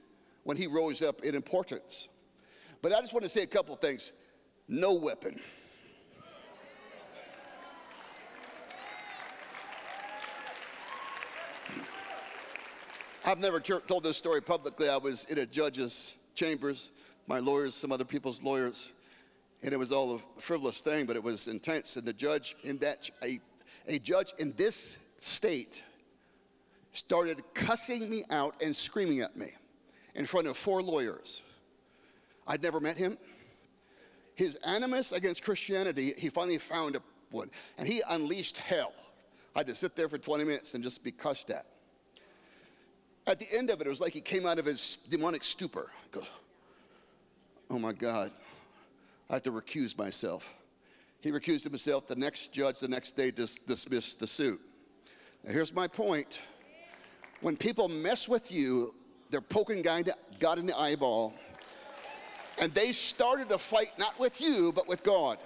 when 0.43 0.57
he 0.57 0.67
rose 0.67 1.03
up 1.03 1.23
in 1.23 1.35
importance. 1.35 2.09
But 2.83 2.93
I 2.93 3.01
just 3.01 3.15
want 3.15 3.25
to 3.25 3.31
say 3.31 3.43
a 3.43 3.47
couple 3.47 3.75
things. 3.77 4.13
No 4.69 4.95
weapon 4.95 5.41
I've 13.27 13.39
never 13.39 13.59
told 13.59 14.05
this 14.05 14.19
story 14.19 14.43
publicly. 14.43 14.91
I 14.91 14.99
was 14.99 15.25
in 15.25 15.39
a 15.39 15.47
judge's 15.47 16.17
chambers, 16.35 16.91
my 17.27 17.39
lawyers, 17.39 17.75
some 17.75 17.91
other 17.91 18.05
people's 18.05 18.43
lawyers, 18.43 18.91
and 19.63 19.73
it 19.73 19.79
was 19.79 19.93
all 19.93 20.17
a 20.17 20.41
frivolous 20.41 20.83
thing, 20.83 21.07
but 21.07 21.17
it 21.17 21.23
was 21.23 21.49
intense. 21.49 21.97
And 21.97 22.07
the 22.07 22.13
judge 22.13 22.55
in 22.65 22.77
that, 22.79 23.09
a, 23.23 23.41
a 23.87 23.99
judge 23.99 24.33
in 24.39 24.53
this 24.57 24.99
state 25.19 25.83
started 26.93 27.43
cussing 27.55 28.09
me 28.09 28.25
out 28.31 28.63
and 28.63 28.75
screaming 28.75 29.21
at 29.21 29.37
me 29.37 29.49
in 30.15 30.27
front 30.27 30.47
of 30.47 30.57
four 30.57 30.83
lawyers. 30.83 31.43
I'd 32.47 32.63
never 32.63 32.81
met 32.81 32.97
him. 32.97 33.19
His 34.35 34.57
animus 34.57 35.13
against 35.13 35.45
Christianity, 35.45 36.13
he 36.17 36.29
finally 36.29 36.59
found 36.59 36.97
a 36.97 37.03
one, 37.31 37.51
and 37.79 37.87
he 37.87 38.01
unleashed 38.09 38.59
hell. 38.59 38.93
I 39.55 39.61
had 39.61 39.67
to 39.69 39.75
sit 39.75 39.97
there 39.97 40.09
for 40.09 40.19
20 40.19 40.45
minutes 40.45 40.75
and 40.75 40.83
just 40.83 41.05
be 41.05 41.11
cussed 41.11 41.51
at. 41.51 41.67
At 43.27 43.41
the 43.41 43.47
end 43.53 43.71
of 43.71 43.81
it, 43.81 43.87
it 43.87 43.91
was 43.91 44.01
like 44.01 44.13
he 44.13 44.21
came 44.21 44.47
out 44.47 44.59
of 44.59 44.65
his 44.65 44.99
demonic 45.09 45.45
stupor. 45.45 45.91
Go, 46.11 46.23
oh 47.71 47.79
my 47.79 47.93
God, 47.93 48.31
I 49.31 49.35
have 49.35 49.43
to 49.45 49.53
recuse 49.53 49.97
myself. 49.97 50.55
He 51.25 51.33
recused 51.33 51.65
himself. 51.65 52.07
The 52.07 52.17
next 52.17 52.53
judge, 52.53 52.81
the 52.81 52.89
next 52.89 53.13
day, 53.13 53.31
dis- 53.31 53.59
dismissed 53.59 54.21
the 54.21 54.27
suit. 54.27 54.61
Now, 55.43 55.53
here's 55.55 55.73
my 55.73 55.89
point. 55.89 56.43
When 57.41 57.57
people 57.57 57.89
mess 57.89 58.29
with 58.29 58.53
you, 58.53 58.95
they're 59.31 59.41
poking 59.41 59.81
God 59.81 60.59
in 60.59 60.67
the 60.67 60.79
eyeball. 60.79 61.33
And 62.59 62.75
they 62.75 62.93
started 62.93 63.51
a 63.53 63.59
fight 63.59 63.93
not 63.99 64.21
with 64.21 64.39
you, 64.39 64.71
but 64.71 64.87
with 64.87 65.03
God. 65.03 65.39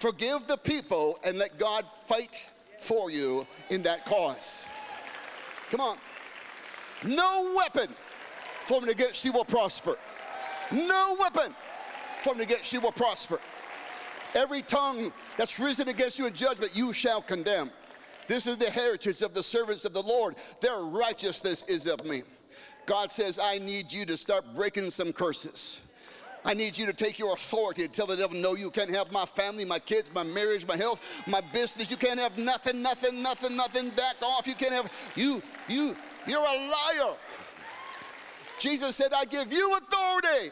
Forgive 0.00 0.48
the 0.48 0.56
people 0.56 1.20
and 1.24 1.38
let 1.38 1.56
God 1.56 1.84
fight 2.08 2.50
for 2.80 3.12
you 3.12 3.46
in 3.70 3.84
that 3.84 4.04
cause. 4.04 4.66
Come 5.70 5.82
on. 5.82 5.98
No 7.04 7.54
weapon 7.56 7.94
formed 8.62 8.88
against 8.88 9.24
you 9.24 9.30
will 9.32 9.44
prosper. 9.44 9.94
No 10.72 11.16
weapon 11.20 11.54
formed 12.24 12.40
against 12.40 12.72
you 12.72 12.80
will 12.80 12.90
prosper. 12.90 13.38
Every 14.34 14.62
tongue 14.62 15.12
that's 15.38 15.58
risen 15.58 15.88
against 15.88 16.18
you 16.18 16.26
in 16.26 16.34
judgment, 16.34 16.72
you 16.74 16.92
shall 16.92 17.22
condemn. 17.22 17.70
This 18.26 18.46
is 18.46 18.58
the 18.58 18.70
heritage 18.70 19.22
of 19.22 19.34
the 19.34 19.42
servants 19.42 19.84
of 19.84 19.92
the 19.92 20.02
Lord. 20.02 20.34
Their 20.60 20.78
righteousness 20.78 21.64
is 21.64 21.86
of 21.86 22.04
me. 22.04 22.22
God 22.86 23.12
says, 23.12 23.38
I 23.42 23.58
need 23.58 23.92
you 23.92 24.04
to 24.06 24.16
start 24.16 24.44
breaking 24.54 24.90
some 24.90 25.12
curses. 25.12 25.80
I 26.44 26.52
need 26.52 26.76
you 26.76 26.84
to 26.86 26.92
take 26.92 27.18
your 27.18 27.32
authority 27.32 27.84
and 27.84 27.92
tell 27.92 28.06
the 28.06 28.16
devil, 28.16 28.36
no, 28.36 28.54
you 28.54 28.70
can't 28.70 28.90
have 28.90 29.10
my 29.10 29.24
family, 29.24 29.64
my 29.64 29.78
kids, 29.78 30.12
my 30.14 30.22
marriage, 30.22 30.66
my 30.66 30.76
health, 30.76 31.00
my 31.26 31.40
business. 31.52 31.90
You 31.90 31.96
can't 31.96 32.20
have 32.20 32.36
nothing, 32.36 32.82
nothing, 32.82 33.22
nothing, 33.22 33.56
nothing. 33.56 33.90
Back 33.90 34.16
off. 34.22 34.46
You 34.46 34.54
can't 34.54 34.74
have, 34.74 34.92
you, 35.16 35.42
you, 35.68 35.96
you're 36.26 36.44
a 36.44 36.70
liar. 36.70 37.14
Jesus 38.58 38.96
said, 38.96 39.12
I 39.14 39.24
give 39.24 39.52
you 39.52 39.74
authority 39.74 40.50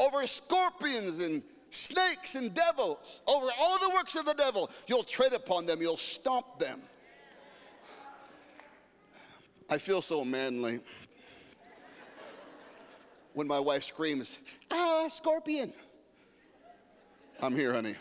over 0.00 0.26
scorpions 0.26 1.20
and 1.20 1.42
snakes 1.68 2.34
and 2.34 2.54
devils, 2.54 3.22
over 3.26 3.46
all 3.60 3.78
the 3.78 3.90
works 3.90 4.16
of 4.16 4.24
the 4.24 4.32
devil. 4.32 4.70
You'll 4.86 5.04
tread 5.04 5.32
upon 5.32 5.66
them, 5.66 5.80
you'll 5.80 5.96
stomp 5.96 6.58
them. 6.58 6.80
I 9.68 9.78
feel 9.78 10.02
so 10.02 10.24
manly 10.24 10.80
when 13.34 13.46
my 13.46 13.60
wife 13.60 13.84
screams, 13.84 14.40
ah, 14.70 15.06
scorpion. 15.08 15.72
I'm 17.40 17.54
here, 17.54 17.72
honey. 17.72 17.94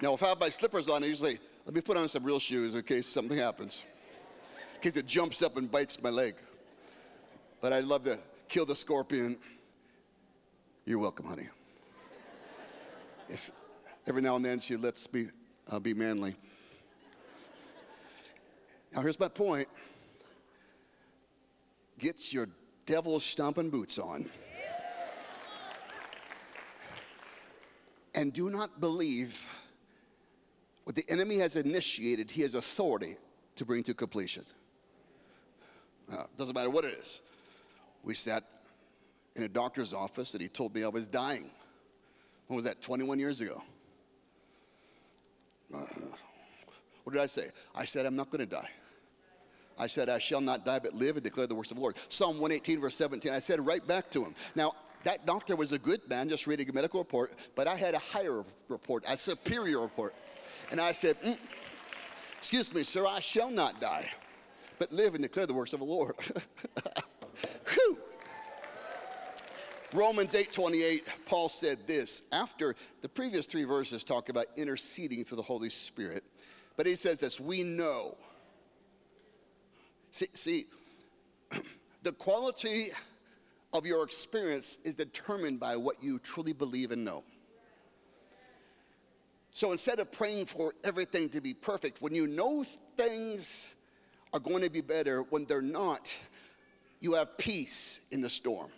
now, 0.00 0.14
if 0.14 0.22
I 0.22 0.28
have 0.28 0.38
my 0.38 0.48
slippers 0.48 0.88
on, 0.88 1.02
I 1.02 1.06
usually, 1.06 1.38
let 1.66 1.74
me 1.74 1.80
put 1.80 1.96
on 1.96 2.08
some 2.08 2.22
real 2.22 2.38
shoes 2.38 2.74
in 2.74 2.82
case 2.82 3.08
something 3.08 3.36
happens, 3.36 3.82
in 4.76 4.80
case 4.82 4.96
it 4.96 5.06
jumps 5.06 5.42
up 5.42 5.56
and 5.56 5.70
bites 5.70 6.00
my 6.00 6.10
leg. 6.10 6.36
But 7.60 7.72
I'd 7.72 7.84
love 7.84 8.04
to 8.04 8.18
kill 8.48 8.64
the 8.64 8.76
scorpion. 8.76 9.38
You're 10.84 10.98
welcome, 10.98 11.26
honey. 11.26 11.48
It's, 13.28 13.52
every 14.06 14.22
now 14.22 14.36
and 14.36 14.44
then 14.44 14.58
she 14.58 14.76
lets 14.76 15.12
me 15.12 15.26
uh, 15.70 15.78
be 15.78 15.92
manly. 15.92 16.34
Now, 18.94 19.02
here's 19.02 19.20
my 19.20 19.28
point. 19.28 19.68
Get 21.98 22.32
your 22.32 22.48
devil 22.86 23.20
stomping 23.20 23.68
boots 23.68 23.98
on. 23.98 24.30
And 28.14 28.32
do 28.32 28.48
not 28.48 28.80
believe 28.80 29.46
what 30.84 30.96
the 30.96 31.04
enemy 31.10 31.36
has 31.38 31.54
initiated, 31.54 32.30
he 32.30 32.40
has 32.42 32.54
authority 32.54 33.16
to 33.56 33.66
bring 33.66 33.82
to 33.82 33.94
completion. 33.94 34.44
Uh, 36.10 36.24
doesn't 36.38 36.54
matter 36.54 36.70
what 36.70 36.86
it 36.86 36.94
is. 36.94 37.20
We 38.08 38.14
sat 38.14 38.42
in 39.36 39.42
a 39.42 39.48
doctor's 39.48 39.92
office 39.92 40.32
and 40.32 40.40
he 40.40 40.48
told 40.48 40.74
me 40.74 40.82
I 40.82 40.88
was 40.88 41.08
dying. 41.08 41.50
When 42.46 42.56
was 42.56 42.64
that? 42.64 42.80
21 42.80 43.18
years 43.18 43.42
ago. 43.42 43.62
Uh, 45.74 45.80
what 47.04 47.12
did 47.12 47.20
I 47.20 47.26
say? 47.26 47.48
I 47.74 47.84
said, 47.84 48.06
I'm 48.06 48.16
not 48.16 48.30
going 48.30 48.40
to 48.40 48.46
die. 48.46 48.70
I 49.78 49.88
said, 49.88 50.08
I 50.08 50.18
shall 50.18 50.40
not 50.40 50.64
die 50.64 50.78
but 50.78 50.94
live 50.94 51.16
and 51.16 51.22
declare 51.22 51.46
the 51.46 51.54
works 51.54 51.70
of 51.70 51.76
the 51.76 51.82
Lord. 51.82 51.96
Psalm 52.08 52.40
118, 52.40 52.80
verse 52.80 52.94
17. 52.94 53.30
I 53.30 53.40
said 53.40 53.64
right 53.64 53.86
back 53.86 54.10
to 54.12 54.24
him. 54.24 54.34
Now, 54.54 54.72
that 55.04 55.26
doctor 55.26 55.54
was 55.54 55.72
a 55.72 55.78
good 55.78 56.00
man, 56.08 56.30
just 56.30 56.46
reading 56.46 56.70
a 56.70 56.72
medical 56.72 57.00
report, 57.00 57.32
but 57.56 57.68
I 57.68 57.76
had 57.76 57.94
a 57.94 57.98
higher 57.98 58.42
report, 58.70 59.04
a 59.06 59.18
superior 59.18 59.82
report. 59.82 60.14
And 60.70 60.80
I 60.80 60.92
said, 60.92 61.20
mm, 61.20 61.38
Excuse 62.38 62.72
me, 62.72 62.84
sir, 62.84 63.04
I 63.06 63.20
shall 63.20 63.50
not 63.50 63.82
die, 63.82 64.06
but 64.78 64.92
live 64.92 65.12
and 65.12 65.22
declare 65.22 65.44
the 65.44 65.52
works 65.52 65.74
of 65.74 65.80
the 65.80 65.86
Lord. 65.86 66.14
Whew. 67.78 67.98
Romans 69.92 70.34
8:28, 70.34 71.04
Paul 71.24 71.48
said 71.48 71.78
this 71.86 72.22
after 72.32 72.74
the 73.00 73.08
previous 73.08 73.46
three 73.46 73.64
verses 73.64 74.04
talk 74.04 74.28
about 74.28 74.46
interceding 74.56 75.24
through 75.24 75.36
the 75.36 75.42
Holy 75.42 75.70
Spirit. 75.70 76.24
But 76.76 76.86
he 76.86 76.94
says 76.94 77.18
this, 77.18 77.40
we 77.40 77.62
know 77.62 78.16
See, 80.10 80.26
see 80.34 80.66
the 82.02 82.12
quality 82.12 82.86
of 83.72 83.86
your 83.86 84.02
experience 84.04 84.78
is 84.84 84.94
determined 84.94 85.60
by 85.60 85.76
what 85.76 86.02
you 86.02 86.18
truly 86.18 86.52
believe 86.52 86.90
and 86.90 87.04
know. 87.04 87.24
So 89.50 89.72
instead 89.72 89.98
of 89.98 90.10
praying 90.12 90.46
for 90.46 90.72
everything 90.84 91.28
to 91.30 91.40
be 91.40 91.52
perfect, 91.52 92.00
when 92.00 92.14
you 92.14 92.26
know 92.26 92.64
things 92.96 93.70
are 94.32 94.40
going 94.40 94.62
to 94.62 94.70
be 94.70 94.80
better, 94.80 95.22
when 95.30 95.44
they're 95.46 95.60
not, 95.60 96.16
you 97.00 97.14
have 97.14 97.36
peace 97.38 98.00
in 98.10 98.20
the 98.20 98.30
storm. 98.30 98.70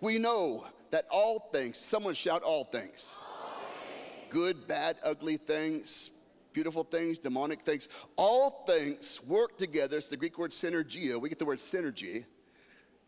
We 0.00 0.18
know 0.18 0.64
that 0.90 1.06
all 1.10 1.48
things, 1.52 1.78
someone 1.78 2.14
shout 2.14 2.42
all 2.42 2.64
things, 2.64 3.16
all 3.18 3.50
things. 3.54 4.26
good, 4.30 4.68
bad, 4.68 4.96
ugly 5.04 5.36
things, 5.36 6.10
beautiful 6.52 6.84
things, 6.84 7.18
demonic 7.18 7.62
things, 7.62 7.88
all 8.16 8.64
things 8.66 9.20
work 9.26 9.58
together. 9.58 9.96
It's 9.96 10.08
the 10.08 10.16
Greek 10.16 10.38
word 10.38 10.50
synergia. 10.50 11.20
We 11.20 11.28
get 11.28 11.38
the 11.38 11.44
word 11.44 11.58
synergy. 11.58 12.26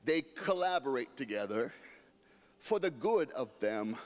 They 0.05 0.23
collaborate 0.23 1.17
together 1.17 1.73
for 2.59 2.79
the 2.79 2.91
good 2.91 3.31
of 3.33 3.51
them 3.61 3.97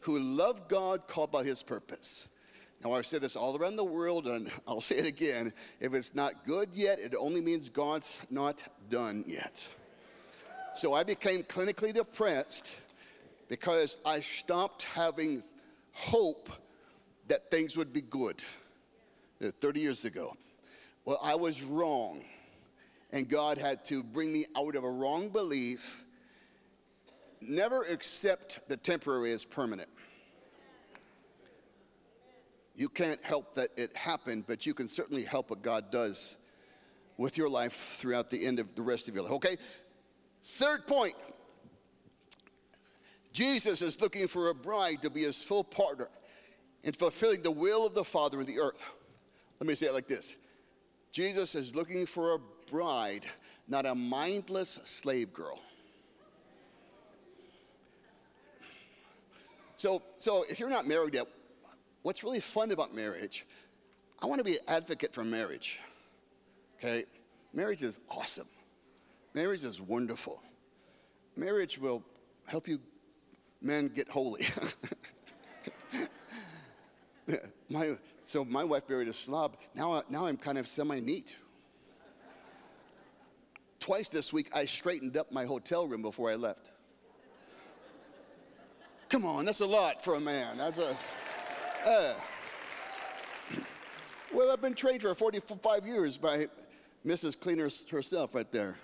who 0.00 0.18
love 0.18 0.68
God, 0.68 1.08
called 1.08 1.32
by 1.32 1.42
his 1.42 1.62
purpose. 1.62 2.28
Now, 2.84 2.92
I 2.92 3.02
say 3.02 3.18
this 3.18 3.34
all 3.34 3.56
around 3.56 3.76
the 3.76 3.84
world, 3.84 4.28
and 4.28 4.50
I'll 4.68 4.80
say 4.80 4.96
it 4.96 5.06
again. 5.06 5.52
If 5.80 5.94
it's 5.94 6.14
not 6.14 6.44
good 6.44 6.68
yet, 6.72 7.00
it 7.00 7.14
only 7.18 7.40
means 7.40 7.68
God's 7.68 8.20
not 8.30 8.62
done 8.88 9.24
yet. 9.26 9.68
So 10.76 10.92
I 10.92 11.04
became 11.04 11.42
clinically 11.42 11.94
depressed 11.94 12.78
because 13.48 13.96
I 14.04 14.20
stopped 14.20 14.84
having 14.84 15.42
hope 15.92 16.50
that 17.28 17.50
things 17.50 17.78
would 17.78 17.94
be 17.94 18.02
good. 18.02 18.42
Uh, 19.42 19.50
30 19.60 19.80
years 19.80 20.04
ago. 20.04 20.34
Well, 21.04 21.18
I 21.22 21.34
was 21.34 21.62
wrong, 21.62 22.24
and 23.10 23.28
God 23.28 23.58
had 23.58 23.84
to 23.86 24.02
bring 24.02 24.32
me 24.32 24.46
out 24.56 24.76
of 24.76 24.84
a 24.84 24.90
wrong 24.90 25.28
belief. 25.28 26.04
Never 27.40 27.84
accept 27.84 28.66
the 28.68 28.76
temporary 28.76 29.32
as 29.32 29.44
permanent. 29.44 29.88
You 32.74 32.88
can't 32.90 33.22
help 33.22 33.54
that 33.54 33.70
it 33.76 33.96
happened, 33.96 34.44
but 34.46 34.66
you 34.66 34.74
can 34.74 34.88
certainly 34.88 35.24
help 35.24 35.50
what 35.50 35.62
God 35.62 35.90
does 35.90 36.36
with 37.16 37.38
your 37.38 37.48
life 37.48 37.94
throughout 37.98 38.30
the 38.30 38.44
end 38.46 38.58
of 38.58 38.74
the 38.74 38.82
rest 38.82 39.08
of 39.08 39.14
your 39.14 39.24
life. 39.24 39.32
Okay? 39.32 39.56
Third 40.46 40.86
point 40.86 41.14
Jesus 43.32 43.82
is 43.82 44.00
looking 44.00 44.28
for 44.28 44.48
a 44.48 44.54
bride 44.54 45.02
to 45.02 45.10
be 45.10 45.24
his 45.24 45.42
full 45.42 45.64
partner 45.64 46.08
in 46.84 46.92
fulfilling 46.92 47.42
the 47.42 47.50
will 47.50 47.84
of 47.84 47.94
the 47.94 48.04
Father 48.04 48.40
in 48.40 48.46
the 48.46 48.60
earth. 48.60 48.82
Let 49.60 49.66
me 49.66 49.74
say 49.74 49.86
it 49.86 49.92
like 49.92 50.06
this 50.06 50.36
Jesus 51.10 51.56
is 51.56 51.74
looking 51.74 52.06
for 52.06 52.34
a 52.34 52.38
bride, 52.70 53.26
not 53.66 53.86
a 53.86 53.94
mindless 53.94 54.80
slave 54.84 55.34
girl. 55.34 55.60
So, 59.74 60.00
so 60.16 60.44
if 60.48 60.60
you're 60.60 60.70
not 60.70 60.86
married 60.86 61.14
yet, 61.14 61.26
what's 62.02 62.22
really 62.22 62.40
fun 62.40 62.70
about 62.70 62.94
marriage, 62.94 63.44
I 64.22 64.26
want 64.26 64.38
to 64.38 64.44
be 64.44 64.54
an 64.54 64.64
advocate 64.68 65.12
for 65.12 65.24
marriage. 65.24 65.80
Okay? 66.78 67.04
Marriage 67.52 67.82
is 67.82 67.98
awesome. 68.08 68.46
Marriage 69.36 69.64
is 69.64 69.80
wonderful. 69.82 70.40
marriage 71.36 71.78
will 71.78 72.02
help 72.46 72.66
you 72.66 72.80
men 73.60 73.88
get 73.88 74.08
holy. 74.08 74.46
my, 77.68 77.96
so 78.24 78.46
my 78.46 78.64
wife 78.64 78.88
married 78.88 79.08
a 79.08 79.12
slob. 79.12 79.58
Now, 79.74 80.02
now 80.08 80.24
I'm 80.24 80.38
kind 80.38 80.56
of 80.56 80.66
semi-neat. 80.66 81.36
Twice 83.78 84.08
this 84.08 84.32
week, 84.32 84.48
I 84.54 84.64
straightened 84.64 85.18
up 85.18 85.30
my 85.30 85.44
hotel 85.44 85.86
room 85.86 86.00
before 86.00 86.30
I 86.30 86.36
left. 86.36 86.70
Come 89.10 89.26
on, 89.26 89.44
that's 89.44 89.60
a 89.60 89.66
lot 89.66 90.02
for 90.02 90.14
a 90.14 90.20
man. 90.20 90.56
That's 90.56 90.78
a. 90.78 90.96
Uh. 91.86 92.14
Well, 94.32 94.50
I've 94.50 94.62
been 94.62 94.74
trained 94.74 95.02
for 95.02 95.14
45 95.14 95.86
years 95.86 96.16
by 96.16 96.46
Mrs. 97.04 97.38
Cleaner 97.38 97.68
herself 97.90 98.34
right 98.34 98.50
there. 98.50 98.78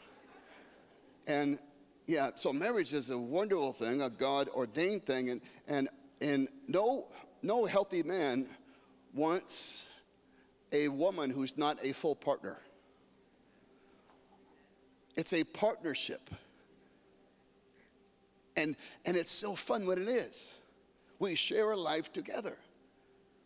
And 1.27 1.59
yeah, 2.07 2.31
so 2.35 2.53
marriage 2.53 2.93
is 2.93 3.11
a 3.11 3.19
wonderful 3.19 3.73
thing, 3.73 4.03
a 4.03 4.11
God 4.11 4.49
ordained 4.49 5.07
thing, 5.07 5.31
and, 5.31 5.41
and, 5.69 5.89
and 6.21 6.49
no, 6.69 7.09
no 7.43 7.65
healthy 7.65 8.03
man 8.03 8.47
wants 9.15 9.85
a 10.73 10.89
woman 10.89 11.31
who's 11.31 11.57
not 11.57 11.79
a 11.85 11.93
full 11.93 12.17
partner. 12.17 12.59
It's 15.17 15.33
a 15.33 15.45
partnership. 15.45 16.31
And, 18.57 18.77
and 19.05 19.17
it's 19.17 19.33
so 19.33 19.55
fun 19.55 19.87
when 19.87 19.99
it 19.99 20.09
is. 20.09 20.55
We 21.19 21.35
share 21.35 21.71
a 21.73 21.77
life 21.77 22.13
together. 22.13 22.59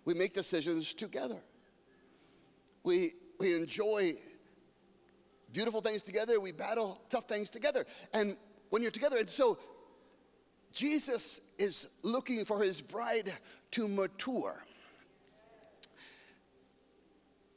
We 0.04 0.14
make 0.14 0.32
decisions 0.32 0.94
together. 0.94 1.38
We, 2.84 3.12
we 3.38 3.54
enjoy 3.54 4.14
beautiful 5.56 5.80
things 5.80 6.02
together. 6.02 6.38
We 6.38 6.52
battle 6.52 7.00
tough 7.08 7.26
things 7.26 7.48
together. 7.48 7.86
And 8.12 8.36
when 8.68 8.82
you're 8.82 8.90
together, 8.90 9.16
and 9.16 9.30
so 9.30 9.58
Jesus 10.70 11.40
is 11.56 11.88
looking 12.02 12.44
for 12.44 12.62
his 12.62 12.82
bride 12.82 13.32
to 13.70 13.88
mature. 13.88 14.62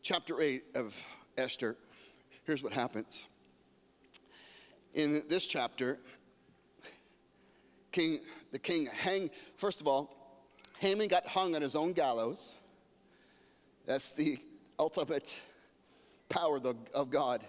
Chapter 0.02 0.40
8 0.42 0.64
of 0.76 0.98
Esther, 1.38 1.76
here's 2.46 2.64
what 2.64 2.72
happens. 2.72 3.28
In 4.94 5.22
this 5.28 5.46
chapter, 5.46 6.00
King, 7.92 8.20
the 8.54 8.60
king 8.60 8.86
hang, 8.86 9.30
first 9.58 9.82
of 9.82 9.88
all, 9.90 10.40
Haman 10.78 11.10
got 11.10 11.28
hung 11.28 11.54
on 11.54 11.62
his 11.62 11.76
own 11.76 11.92
gallows. 11.92 12.56
That's 13.86 14.14
the 14.14 14.38
ultimate 14.80 15.38
power 16.30 16.62
of 16.94 17.10
God. 17.10 17.46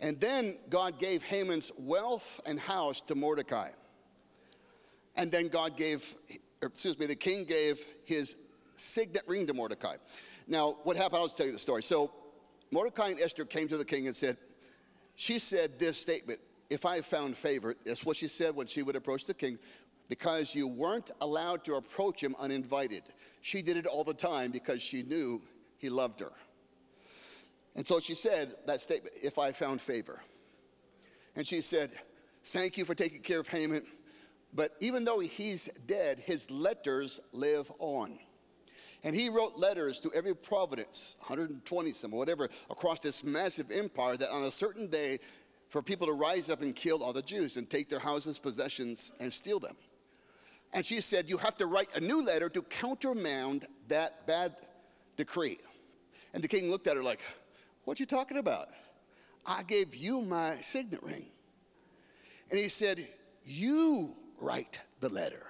And 0.00 0.20
then 0.20 0.58
God 0.68 0.98
gave 0.98 1.22
Haman's 1.22 1.72
wealth 1.78 2.40
and 2.46 2.58
house 2.58 3.00
to 3.02 3.14
Mordecai. 3.14 3.70
And 5.16 5.30
then 5.30 5.48
God 5.48 5.76
gave, 5.76 6.16
er, 6.62 6.66
excuse 6.66 6.98
me, 6.98 7.06
the 7.06 7.14
king 7.14 7.44
gave 7.44 7.84
his 8.04 8.36
signet 8.76 9.22
ring 9.26 9.46
to 9.46 9.54
Mordecai. 9.54 9.96
Now, 10.46 10.76
what 10.82 10.96
happened? 10.96 11.20
I'll 11.22 11.28
tell 11.28 11.46
you 11.46 11.52
the 11.52 11.58
story. 11.58 11.82
So, 11.82 12.10
Mordecai 12.70 13.10
and 13.10 13.20
Esther 13.20 13.44
came 13.44 13.68
to 13.68 13.76
the 13.76 13.84
king 13.84 14.06
and 14.06 14.16
said, 14.16 14.36
She 15.14 15.38
said 15.38 15.78
this 15.78 16.00
statement, 16.00 16.40
if 16.70 16.84
I 16.84 17.00
found 17.00 17.36
favor, 17.36 17.76
that's 17.84 18.04
what 18.04 18.16
she 18.16 18.26
said 18.26 18.56
when 18.56 18.66
she 18.66 18.82
would 18.82 18.96
approach 18.96 19.26
the 19.26 19.34
king, 19.34 19.58
because 20.08 20.54
you 20.54 20.66
weren't 20.66 21.10
allowed 21.20 21.64
to 21.64 21.76
approach 21.76 22.20
him 22.20 22.34
uninvited. 22.38 23.02
She 23.42 23.62
did 23.62 23.76
it 23.76 23.86
all 23.86 24.04
the 24.04 24.14
time 24.14 24.50
because 24.50 24.82
she 24.82 25.02
knew 25.02 25.40
he 25.78 25.88
loved 25.88 26.20
her. 26.20 26.32
And 27.76 27.86
so 27.86 28.00
she 28.00 28.14
said 28.14 28.54
that 28.66 28.80
statement, 28.80 29.14
if 29.22 29.38
I 29.38 29.52
found 29.52 29.80
favor. 29.80 30.20
And 31.36 31.46
she 31.46 31.60
said, 31.60 31.90
Thank 32.46 32.76
you 32.76 32.84
for 32.84 32.94
taking 32.94 33.22
care 33.22 33.40
of 33.40 33.48
Haman. 33.48 33.84
But 34.52 34.72
even 34.80 35.04
though 35.04 35.20
he's 35.20 35.68
dead, 35.86 36.20
his 36.20 36.50
letters 36.50 37.20
live 37.32 37.72
on. 37.78 38.18
And 39.02 39.16
he 39.16 39.28
wrote 39.28 39.58
letters 39.58 39.98
to 40.00 40.12
every 40.12 40.34
province, 40.34 41.16
120 41.20 41.92
some 41.92 42.10
whatever, 42.10 42.48
across 42.70 43.00
this 43.00 43.24
massive 43.24 43.70
empire 43.70 44.16
that 44.16 44.30
on 44.30 44.44
a 44.44 44.50
certain 44.50 44.88
day, 44.88 45.18
for 45.68 45.82
people 45.82 46.06
to 46.06 46.12
rise 46.12 46.50
up 46.50 46.62
and 46.62 46.76
kill 46.76 47.02
all 47.02 47.12
the 47.12 47.22
Jews 47.22 47.56
and 47.56 47.68
take 47.68 47.88
their 47.88 47.98
houses, 47.98 48.38
possessions, 48.38 49.12
and 49.18 49.32
steal 49.32 49.58
them. 49.58 49.76
And 50.72 50.86
she 50.86 51.00
said, 51.00 51.28
You 51.28 51.36
have 51.38 51.56
to 51.56 51.66
write 51.66 51.96
a 51.96 52.00
new 52.00 52.24
letter 52.24 52.48
to 52.50 52.62
countermand 52.62 53.66
that 53.88 54.26
bad 54.26 54.54
decree. 55.16 55.58
And 56.32 56.44
the 56.44 56.48
king 56.48 56.70
looked 56.70 56.86
at 56.86 56.96
her 56.96 57.02
like, 57.02 57.20
What 57.84 58.00
you 58.00 58.06
talking 58.06 58.38
about? 58.38 58.68
I 59.46 59.62
gave 59.62 59.94
you 59.94 60.20
my 60.20 60.56
signet 60.60 61.02
ring. 61.02 61.26
And 62.50 62.58
he 62.58 62.68
said, 62.68 63.06
You 63.44 64.14
write 64.40 64.80
the 65.00 65.08
letter. 65.08 65.42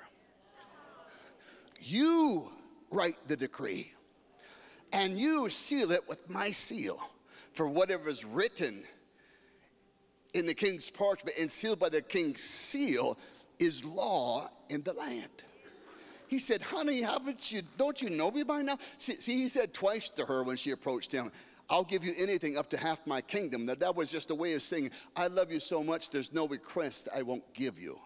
You 1.80 2.48
write 2.90 3.28
the 3.28 3.36
decree. 3.36 3.92
And 4.92 5.18
you 5.18 5.48
seal 5.50 5.90
it 5.90 6.08
with 6.08 6.28
my 6.30 6.50
seal. 6.50 7.00
For 7.52 7.68
whatever 7.68 8.08
is 8.08 8.24
written 8.24 8.82
in 10.32 10.46
the 10.46 10.54
king's 10.54 10.90
parchment 10.90 11.36
and 11.38 11.50
sealed 11.50 11.78
by 11.78 11.88
the 11.88 12.02
king's 12.02 12.42
seal 12.42 13.16
is 13.60 13.84
law 13.84 14.48
in 14.68 14.82
the 14.82 14.92
land. 14.92 15.44
He 16.26 16.40
said, 16.40 16.62
Honey, 16.62 17.02
haven't 17.02 17.52
you, 17.52 17.62
don't 17.76 18.00
you 18.02 18.10
know 18.10 18.30
me 18.30 18.42
by 18.42 18.62
now? 18.62 18.78
See, 18.98 19.12
see, 19.12 19.36
he 19.36 19.48
said 19.48 19.72
twice 19.72 20.08
to 20.10 20.24
her 20.24 20.42
when 20.42 20.56
she 20.56 20.72
approached 20.72 21.12
him, 21.12 21.30
I'll 21.70 21.84
give 21.84 22.04
you 22.04 22.12
anything 22.18 22.56
up 22.56 22.68
to 22.70 22.76
half 22.76 23.06
my 23.06 23.20
kingdom. 23.20 23.66
That, 23.66 23.80
that 23.80 23.96
was 23.96 24.10
just 24.10 24.30
a 24.30 24.34
way 24.34 24.52
of 24.54 24.62
saying, 24.62 24.90
I 25.16 25.28
love 25.28 25.50
you 25.50 25.60
so 25.60 25.82
much, 25.82 26.10
there's 26.10 26.32
no 26.32 26.46
request 26.46 27.08
I 27.14 27.22
won't 27.22 27.54
give 27.54 27.78
you. 27.78 27.98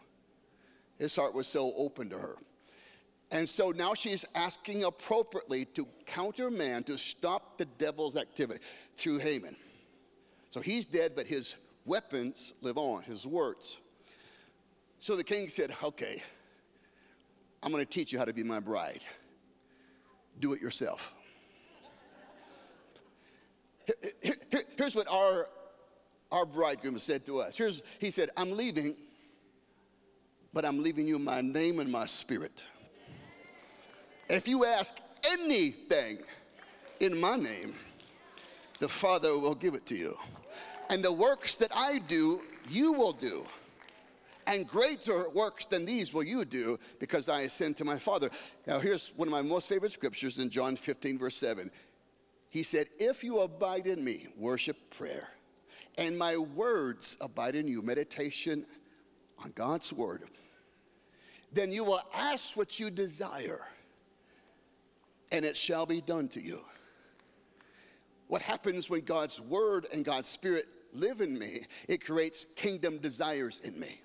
His 0.98 1.14
heart 1.14 1.34
was 1.34 1.46
so 1.46 1.72
open 1.76 2.08
to 2.10 2.18
her. 2.18 2.36
And 3.30 3.48
so 3.48 3.70
now 3.70 3.94
she's 3.94 4.24
asking 4.34 4.84
appropriately 4.84 5.64
to 5.66 5.86
counter 6.06 6.50
man 6.50 6.82
to 6.84 6.96
stop 6.96 7.58
the 7.58 7.66
devil's 7.66 8.16
activity 8.16 8.60
through 8.94 9.18
Haman. 9.18 9.56
So 10.50 10.60
he's 10.60 10.86
dead, 10.86 11.12
but 11.14 11.26
his 11.26 11.56
weapons 11.84 12.54
live 12.62 12.78
on, 12.78 13.02
his 13.02 13.26
words. 13.26 13.78
So 14.98 15.14
the 15.14 15.24
king 15.24 15.48
said, 15.48 15.74
Okay, 15.82 16.22
I'm 17.62 17.70
going 17.70 17.84
to 17.84 17.90
teach 17.90 18.12
you 18.12 18.18
how 18.18 18.24
to 18.24 18.32
be 18.32 18.42
my 18.42 18.60
bride. 18.60 19.04
Do 20.40 20.54
it 20.54 20.62
yourself. 20.62 21.14
Here's 24.76 24.94
what 24.94 25.08
our, 25.08 25.48
our 26.30 26.46
bridegroom 26.46 26.98
said 26.98 27.24
to 27.26 27.40
us. 27.40 27.56
Here's, 27.56 27.82
he 27.98 28.10
said, 28.10 28.30
I'm 28.36 28.56
leaving, 28.56 28.96
but 30.52 30.64
I'm 30.64 30.82
leaving 30.82 31.06
you 31.06 31.18
my 31.18 31.40
name 31.40 31.80
and 31.80 31.90
my 31.90 32.06
spirit. 32.06 32.64
If 34.28 34.46
you 34.46 34.64
ask 34.64 34.96
anything 35.30 36.18
in 37.00 37.18
my 37.18 37.36
name, 37.36 37.74
the 38.78 38.88
Father 38.88 39.38
will 39.38 39.54
give 39.54 39.74
it 39.74 39.86
to 39.86 39.94
you. 39.94 40.16
And 40.90 41.04
the 41.04 41.12
works 41.12 41.56
that 41.56 41.70
I 41.74 41.98
do, 42.08 42.40
you 42.68 42.92
will 42.92 43.12
do 43.12 43.46
and 44.48 44.66
greater 44.66 45.28
works 45.28 45.66
than 45.66 45.84
these 45.84 46.12
will 46.12 46.24
you 46.24 46.44
do 46.44 46.78
because 46.98 47.28
I 47.28 47.42
ascend 47.42 47.76
to 47.76 47.84
my 47.84 47.98
Father. 47.98 48.30
Now, 48.66 48.78
here's 48.78 49.10
one 49.10 49.28
of 49.28 49.32
my 49.32 49.42
most 49.42 49.68
favorite 49.68 49.92
scriptures 49.92 50.38
in 50.38 50.48
John 50.48 50.74
15, 50.74 51.18
verse 51.18 51.36
7. 51.36 51.70
He 52.50 52.62
said, 52.62 52.86
If 52.98 53.22
you 53.22 53.40
abide 53.40 53.86
in 53.86 54.02
me, 54.02 54.28
worship 54.36 54.76
prayer, 54.90 55.28
and 55.96 56.16
my 56.16 56.36
words 56.36 57.16
abide 57.20 57.56
in 57.56 57.66
you, 57.66 57.82
meditation 57.82 58.64
on 59.42 59.52
God's 59.54 59.92
word, 59.92 60.22
then 61.52 61.72
you 61.72 61.84
will 61.84 62.00
ask 62.14 62.56
what 62.56 62.78
you 62.78 62.90
desire, 62.90 63.60
and 65.32 65.44
it 65.44 65.56
shall 65.56 65.86
be 65.86 66.00
done 66.00 66.28
to 66.28 66.40
you. 66.40 66.60
What 68.28 68.42
happens 68.42 68.90
when 68.90 69.00
God's 69.00 69.40
word 69.40 69.86
and 69.92 70.04
God's 70.04 70.28
spirit 70.28 70.66
live 70.92 71.20
in 71.20 71.38
me? 71.38 71.60
It 71.88 72.04
creates 72.04 72.44
kingdom 72.56 72.98
desires 72.98 73.60
in 73.60 73.78
me. 73.78 74.00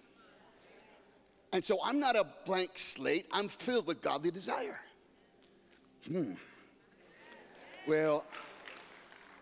And 1.51 1.63
so 1.63 1.77
I'm 1.83 1.99
not 1.99 2.15
a 2.15 2.25
blank 2.45 2.71
slate, 2.75 3.27
I'm 3.31 3.47
filled 3.47 3.85
with 3.85 4.01
godly 4.01 4.31
desire. 4.31 4.79
Hmm. 6.07 6.33
Well, 7.87 8.25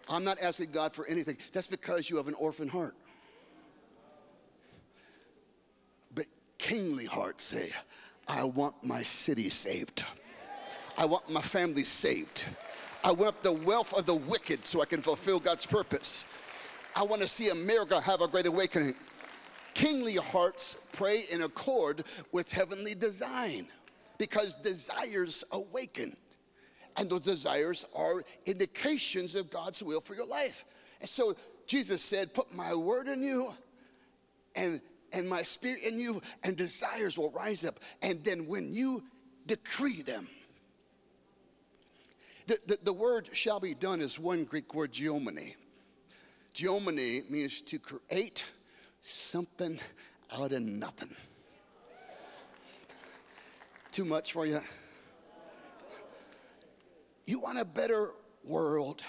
I'm 0.10 0.24
not 0.24 0.42
asking 0.42 0.72
God 0.72 0.94
for 0.94 1.06
anything. 1.08 1.38
That's 1.52 1.68
because 1.68 2.10
you 2.10 2.18
have 2.18 2.28
an 2.28 2.34
orphan 2.36 2.68
heart. 2.68 2.96
But 6.14 6.26
kingly 6.58 7.06
hearts 7.06 7.44
say, 7.44 7.72
I 8.28 8.44
want 8.44 8.76
my 8.84 9.04
city 9.04 9.50
saved. 9.50 10.04
I 10.98 11.06
want 11.06 11.30
my 11.30 11.42
family 11.42 11.84
saved. 11.84 12.46
I 13.04 13.12
want 13.12 13.42
the 13.42 13.52
wealth 13.52 13.94
of 13.94 14.06
the 14.06 14.16
wicked 14.16 14.68
so 14.68 14.82
I 14.82 14.86
can 14.86 15.02
fulfill 15.02 15.40
God's 15.40 15.66
purpose. 15.66 16.26
I 16.96 17.04
want 17.04 17.22
to 17.22 17.28
see 17.28 17.50
America 17.50 18.00
have 18.02 18.22
a 18.22 18.28
great 18.28 18.46
awakening 18.46 18.96
kingly 19.74 20.16
hearts 20.16 20.78
pray 20.94 21.24
in 21.32 21.44
accord 21.44 22.04
with 22.32 22.52
heavenly 22.52 22.96
design 22.96 23.68
because 24.18 24.56
desires 24.56 25.44
awaken. 25.52 26.16
And 26.98 27.10
those 27.10 27.22
desires 27.22 27.86
are 27.96 28.24
indications 28.46 29.36
of 29.36 29.50
God's 29.50 29.82
will 29.82 30.02
for 30.02 30.14
your 30.14 30.28
life. 30.28 30.66
And 31.00 31.10
so 31.10 31.36
Jesus 31.68 32.02
said, 32.02 32.34
Put 32.34 32.54
my 32.54 32.76
word 32.76 33.08
in 33.08 33.22
you, 33.22 33.54
and 34.56 34.82
and 35.14 35.28
my 35.28 35.44
spirit 35.44 35.84
in 35.84 36.00
you, 36.00 36.22
and 36.44 36.56
desires 36.56 37.18
will 37.18 37.32
rise 37.32 37.66
up. 37.66 37.80
And 38.02 38.24
then 38.24 38.48
when 38.48 38.74
you 38.74 39.04
decree 39.46 40.02
them, 40.02 40.28
the, 42.48 42.58
the, 42.66 42.80
the 42.84 42.94
word 42.94 43.30
shall 43.34 43.60
be 43.60 43.74
done 43.74 44.02
is 44.02 44.20
one 44.20 44.46
Greek 44.46 44.74
word, 44.74 44.94
geomene. 44.94 45.56
Geomene 46.54 47.30
means 47.30 47.62
to 47.62 47.80
create 47.80 48.46
something 49.04 49.80
out 50.34 50.52
of 50.52 50.62
nothing. 50.62 51.16
Too 53.92 54.06
much 54.06 54.34
for 54.34 54.46
you? 54.46 54.60
You 57.26 57.40
want 57.40 57.60
a 57.60 57.66
better 57.66 58.12
world? 58.44 59.04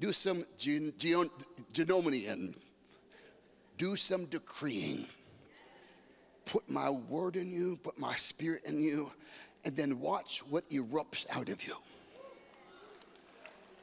Do 0.00 0.12
some 0.12 0.44
gen- 0.56 0.92
geon- 0.98 1.30
genominian. 1.72 2.54
Do 3.76 3.96
some 3.96 4.26
decreeing. 4.26 5.06
Put 6.44 6.68
my 6.68 6.90
word 6.90 7.36
in 7.36 7.50
you, 7.50 7.76
put 7.82 7.98
my 7.98 8.14
spirit 8.14 8.64
in 8.64 8.80
you, 8.80 9.12
and 9.64 9.76
then 9.76 10.00
watch 10.00 10.40
what 10.48 10.68
erupts 10.70 11.26
out 11.30 11.48
of 11.48 11.66
you. 11.66 11.76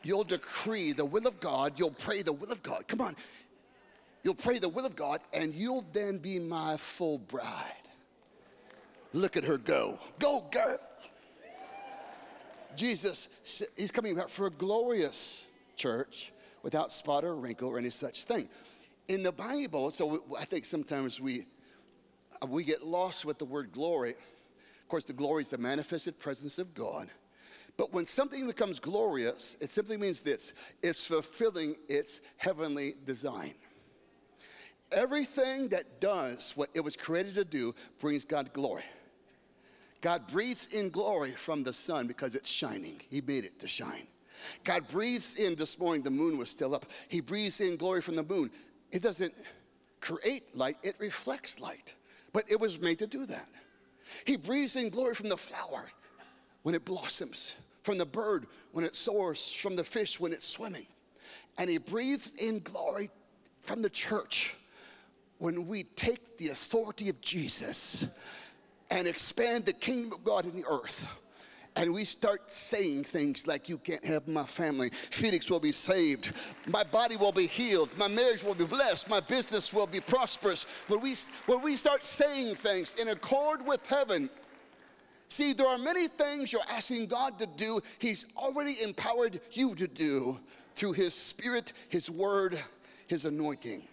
You'll 0.04 0.24
decree 0.24 0.92
the 0.92 1.06
will 1.06 1.28
of 1.28 1.40
God, 1.40 1.80
you'll 1.80 1.92
pray 1.92 2.22
the 2.22 2.34
will 2.34 2.52
of 2.52 2.62
God. 2.62 2.88
Come 2.88 3.02
on. 3.02 3.16
You'll 4.24 4.36
pray 4.36 4.58
the 4.58 4.70
will 4.70 4.86
of 4.86 4.96
God, 4.96 5.20
and 5.34 5.54
you'll 5.54 5.86
then 5.94 6.18
be 6.18 6.40
my 6.40 6.78
full 6.78 7.20
bride. 7.20 7.86
Look 9.14 9.38
at 9.38 9.44
her 9.44 9.58
go. 9.58 10.00
Go, 10.20 10.44
girl. 10.52 10.80
Jesus, 12.76 13.30
he's 13.78 13.92
coming 13.92 14.16
back 14.16 14.30
for 14.30 14.48
a 14.48 14.52
glorious 14.52 15.46
church 15.76 16.32
without 16.64 16.92
spot 16.92 17.24
or 17.24 17.36
wrinkle 17.36 17.70
or 17.70 17.78
any 17.78 17.90
such 17.90 18.26
thing. 18.26 18.50
In 19.08 19.24
the 19.24 19.32
Bible, 19.32 19.92
so 19.92 20.24
I 20.40 20.46
think 20.46 20.66
sometimes 20.66 21.22
we 21.22 21.46
uh, 22.42 22.48
we 22.48 22.64
get 22.64 22.86
lost 22.86 23.26
with 23.26 23.38
the 23.38 23.46
word 23.46 23.72
glory. 23.72 24.12
Of 24.12 24.88
course, 24.88 25.06
the 25.06 25.14
glory 25.14 25.44
is 25.44 25.50
the 25.50 25.58
manifested 25.58 26.20
presence 26.20 26.58
of 26.58 26.74
God. 26.74 27.08
But 27.78 27.94
when 27.94 28.06
something 28.06 28.48
becomes 28.48 28.80
glorious, 28.80 29.58
it 29.60 29.70
simply 29.72 29.98
means 29.98 30.22
this 30.22 30.54
it's 30.82 31.06
fulfilling 31.06 31.76
its 31.88 32.22
heavenly 32.38 32.96
design. 33.06 33.54
Everything 34.92 35.70
that 35.70 36.00
does 36.00 36.54
what 36.56 36.70
it 36.74 36.80
was 36.80 36.96
created 36.96 37.36
to 37.36 37.46
do 37.46 37.76
brings 38.00 38.24
God 38.24 38.54
glory. 38.54 38.84
God 40.06 40.28
breathes 40.28 40.68
in 40.68 40.92
glory 40.92 41.32
from 41.32 41.64
the 41.64 41.74
sun 41.74 42.06
because 42.06 42.36
it's 42.36 42.48
shining. 42.48 43.02
He 43.10 43.22
made 43.22 43.44
it 43.44 43.58
to 43.62 43.68
shine. 43.68 44.06
God 44.64 44.88
breathes 44.88 45.38
in 45.38 45.56
this 45.56 45.80
morning, 45.80 46.04
the 46.04 46.12
moon 46.12 46.38
was 46.38 46.48
still 46.48 46.76
up. 46.76 46.86
He 47.08 47.22
breathes 47.22 47.60
in 47.60 47.76
glory 47.76 48.04
from 48.04 48.16
the 48.16 48.22
moon. 48.22 48.52
It 48.92 49.02
doesn't 49.02 49.34
create 50.02 50.56
light, 50.56 50.78
it 50.84 50.94
reflects 51.00 51.60
light. 51.60 51.96
But 52.34 52.44
it 52.52 52.60
was 52.60 52.80
made 52.80 53.00
to 53.00 53.08
do 53.08 53.26
that. 53.26 53.50
He 54.26 54.38
breathes 54.38 54.76
in 54.76 54.90
glory 54.90 55.16
from 55.16 55.28
the 55.28 55.38
flower 55.38 55.90
when 56.62 56.76
it 56.76 56.86
blossoms, 56.86 57.56
from 57.82 57.98
the 57.98 58.06
bird 58.06 58.46
when 58.74 58.86
it 58.86 58.96
soars, 58.96 59.56
from 59.56 59.76
the 59.76 59.84
fish 59.84 60.20
when 60.20 60.34
it's 60.34 60.48
swimming. 60.48 60.86
And 61.58 61.68
he 61.68 61.80
breathes 61.80 62.36
in 62.36 62.60
glory 62.60 63.10
from 63.64 63.82
the 63.82 63.90
church 63.90 64.54
when 65.40 65.66
we 65.66 65.82
take 65.82 66.38
the 66.38 66.50
authority 66.50 67.10
of 67.10 67.20
Jesus 67.22 68.06
and 68.92 69.08
expand 69.08 69.66
the 69.66 69.74
kingdom 69.74 70.14
of 70.14 70.24
God 70.24 70.46
in 70.46 70.56
the 70.56 70.66
earth. 70.70 71.08
And 71.78 71.94
we 71.94 72.06
start 72.06 72.50
saying 72.50 73.04
things 73.04 73.48
like, 73.48 73.68
You 73.68 73.78
can't 73.78 74.06
have 74.06 74.28
my 74.28 74.44
family. 74.44 74.92
Felix 74.92 75.50
will 75.50 75.60
be 75.60 75.74
saved. 75.74 76.32
My 76.70 76.84
body 76.84 77.18
will 77.18 77.34
be 77.34 77.48
healed. 77.48 77.90
My 77.98 78.08
marriage 78.08 78.44
will 78.44 78.56
be 78.56 78.66
blessed. 78.66 79.10
My 79.10 79.20
business 79.20 79.74
will 79.74 79.88
be 79.88 80.00
prosperous. 80.00 80.66
When 80.88 81.02
we, 81.02 81.16
when 81.48 81.62
we 81.62 81.76
start 81.76 82.04
saying 82.04 82.56
things 82.56 82.94
in 82.94 83.10
accord 83.10 83.66
with 83.66 83.86
heaven, 83.88 84.30
see, 85.28 85.52
there 85.52 85.68
are 85.68 85.78
many 85.78 86.08
things 86.08 86.54
you're 86.54 86.62
asking 86.70 87.08
God 87.08 87.38
to 87.40 87.46
do, 87.46 87.82
He's 88.00 88.26
already 88.38 88.82
empowered 88.82 89.42
you 89.52 89.76
to 89.76 89.88
do 89.88 90.40
through 90.76 90.94
His 90.94 91.14
Spirit, 91.14 91.74
His 91.90 92.10
Word, 92.10 92.58
His 93.08 93.26
anointing. 93.26 93.84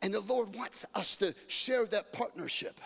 And 0.00 0.14
the 0.14 0.20
Lord 0.20 0.54
wants 0.54 0.86
us 0.94 1.18
to 1.18 1.34
share 1.48 1.84
that 1.86 2.14
partnership. 2.14 2.80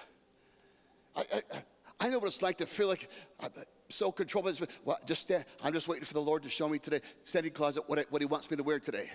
I, 1.16 1.20
I, 1.20 1.62
I 2.00 2.08
know 2.08 2.18
what 2.18 2.26
it's 2.26 2.42
like 2.42 2.58
to 2.58 2.66
feel 2.66 2.88
like 2.88 3.08
I'm 3.40 3.50
so 3.88 4.10
controlled. 4.10 4.60
Well, 4.84 4.98
just. 5.06 5.30
I'm 5.62 5.72
just 5.72 5.88
waiting 5.88 6.04
for 6.04 6.14
the 6.14 6.22
Lord 6.22 6.42
to 6.44 6.48
show 6.48 6.68
me 6.68 6.78
today, 6.78 7.00
Sandy 7.24 7.50
closet, 7.50 7.84
what, 7.86 7.98
I, 7.98 8.04
what 8.10 8.22
He 8.22 8.26
wants 8.26 8.50
me 8.50 8.56
to 8.56 8.62
wear 8.62 8.80
today. 8.80 9.10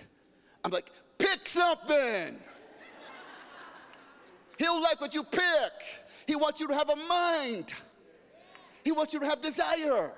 I'm 0.64 0.70
like, 0.70 0.90
pick 1.18 1.48
something. 1.48 2.36
He'll 4.58 4.80
like 4.82 5.00
what 5.00 5.14
you 5.14 5.22
pick. 5.24 5.42
He 6.26 6.36
wants 6.36 6.60
you 6.60 6.68
to 6.68 6.74
have 6.74 6.90
a 6.90 6.96
mind. 6.96 7.72
He 8.84 8.92
wants 8.92 9.12
you 9.12 9.20
to 9.20 9.26
have 9.26 9.40
desire. 9.40 10.12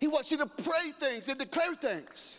He 0.00 0.08
wants 0.08 0.30
you 0.30 0.36
to 0.38 0.46
pray 0.46 0.92
things 0.98 1.28
and 1.28 1.38
declare 1.38 1.74
things. 1.74 2.38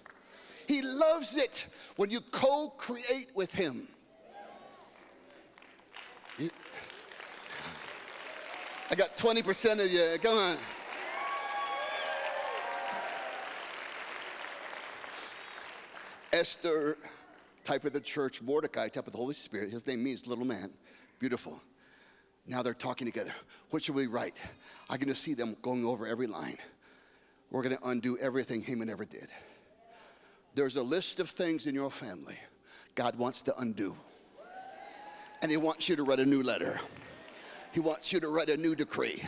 He 0.68 0.82
loves 0.82 1.38
it 1.38 1.68
when 1.96 2.10
you 2.10 2.22
co 2.22 2.70
create 2.70 3.30
with 3.36 3.52
Him. 3.52 3.88
I 8.90 8.96
got 8.96 9.18
20% 9.18 9.84
of 9.84 9.92
you. 9.92 10.18
Come 10.22 10.38
on. 10.38 10.58
Esther, 16.32 16.98
type 17.64 17.86
of 17.86 17.94
the 17.94 18.02
church, 18.02 18.42
Mordecai, 18.42 18.90
type 18.90 19.08
of 19.08 19.14
the 19.14 19.18
Holy 19.18 19.34
Spirit. 19.34 19.72
His 19.72 19.88
name 19.88 20.04
means 20.04 20.28
little 20.28 20.46
man. 20.46 20.70
Beautiful. 21.20 21.62
Now 22.46 22.62
they're 22.62 22.74
talking 22.74 23.08
together. 23.08 23.34
What 23.72 23.82
should 23.82 23.96
we 23.96 24.06
write? 24.06 24.36
I 24.90 24.98
can 24.98 25.08
just 25.10 25.24
see 25.24 25.34
them 25.34 25.56
going 25.62 25.84
over 25.84 26.06
every 26.06 26.28
line. 26.28 26.58
We're 27.50 27.64
going 27.64 27.78
to 27.78 27.88
undo 27.88 28.18
everything 28.20 28.62
Haman 28.62 28.90
ever 28.90 29.06
did. 29.06 29.28
There's 30.54 30.76
a 30.76 30.84
list 30.84 31.20
of 31.20 31.30
things 31.30 31.66
in 31.66 31.74
your 31.74 31.90
family 31.90 32.38
God 32.94 33.18
wants 33.18 33.42
to 33.44 33.58
undo. 33.58 33.98
And 35.42 35.50
He 35.50 35.58
wants 35.58 35.90
you 35.90 35.96
to 35.96 36.04
write 36.04 36.20
a 36.20 36.26
new 36.26 36.44
letter. 36.44 36.80
He 37.76 37.82
wants 37.82 38.14
you 38.14 38.22
to 38.22 38.30
write 38.30 38.50
a 38.50 38.56
new 38.56 38.74
decree. 38.74 39.22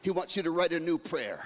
He 0.00 0.10
wants 0.10 0.34
you 0.34 0.42
to 0.44 0.50
write 0.50 0.72
a 0.72 0.80
new 0.80 0.96
prayer. 0.96 1.44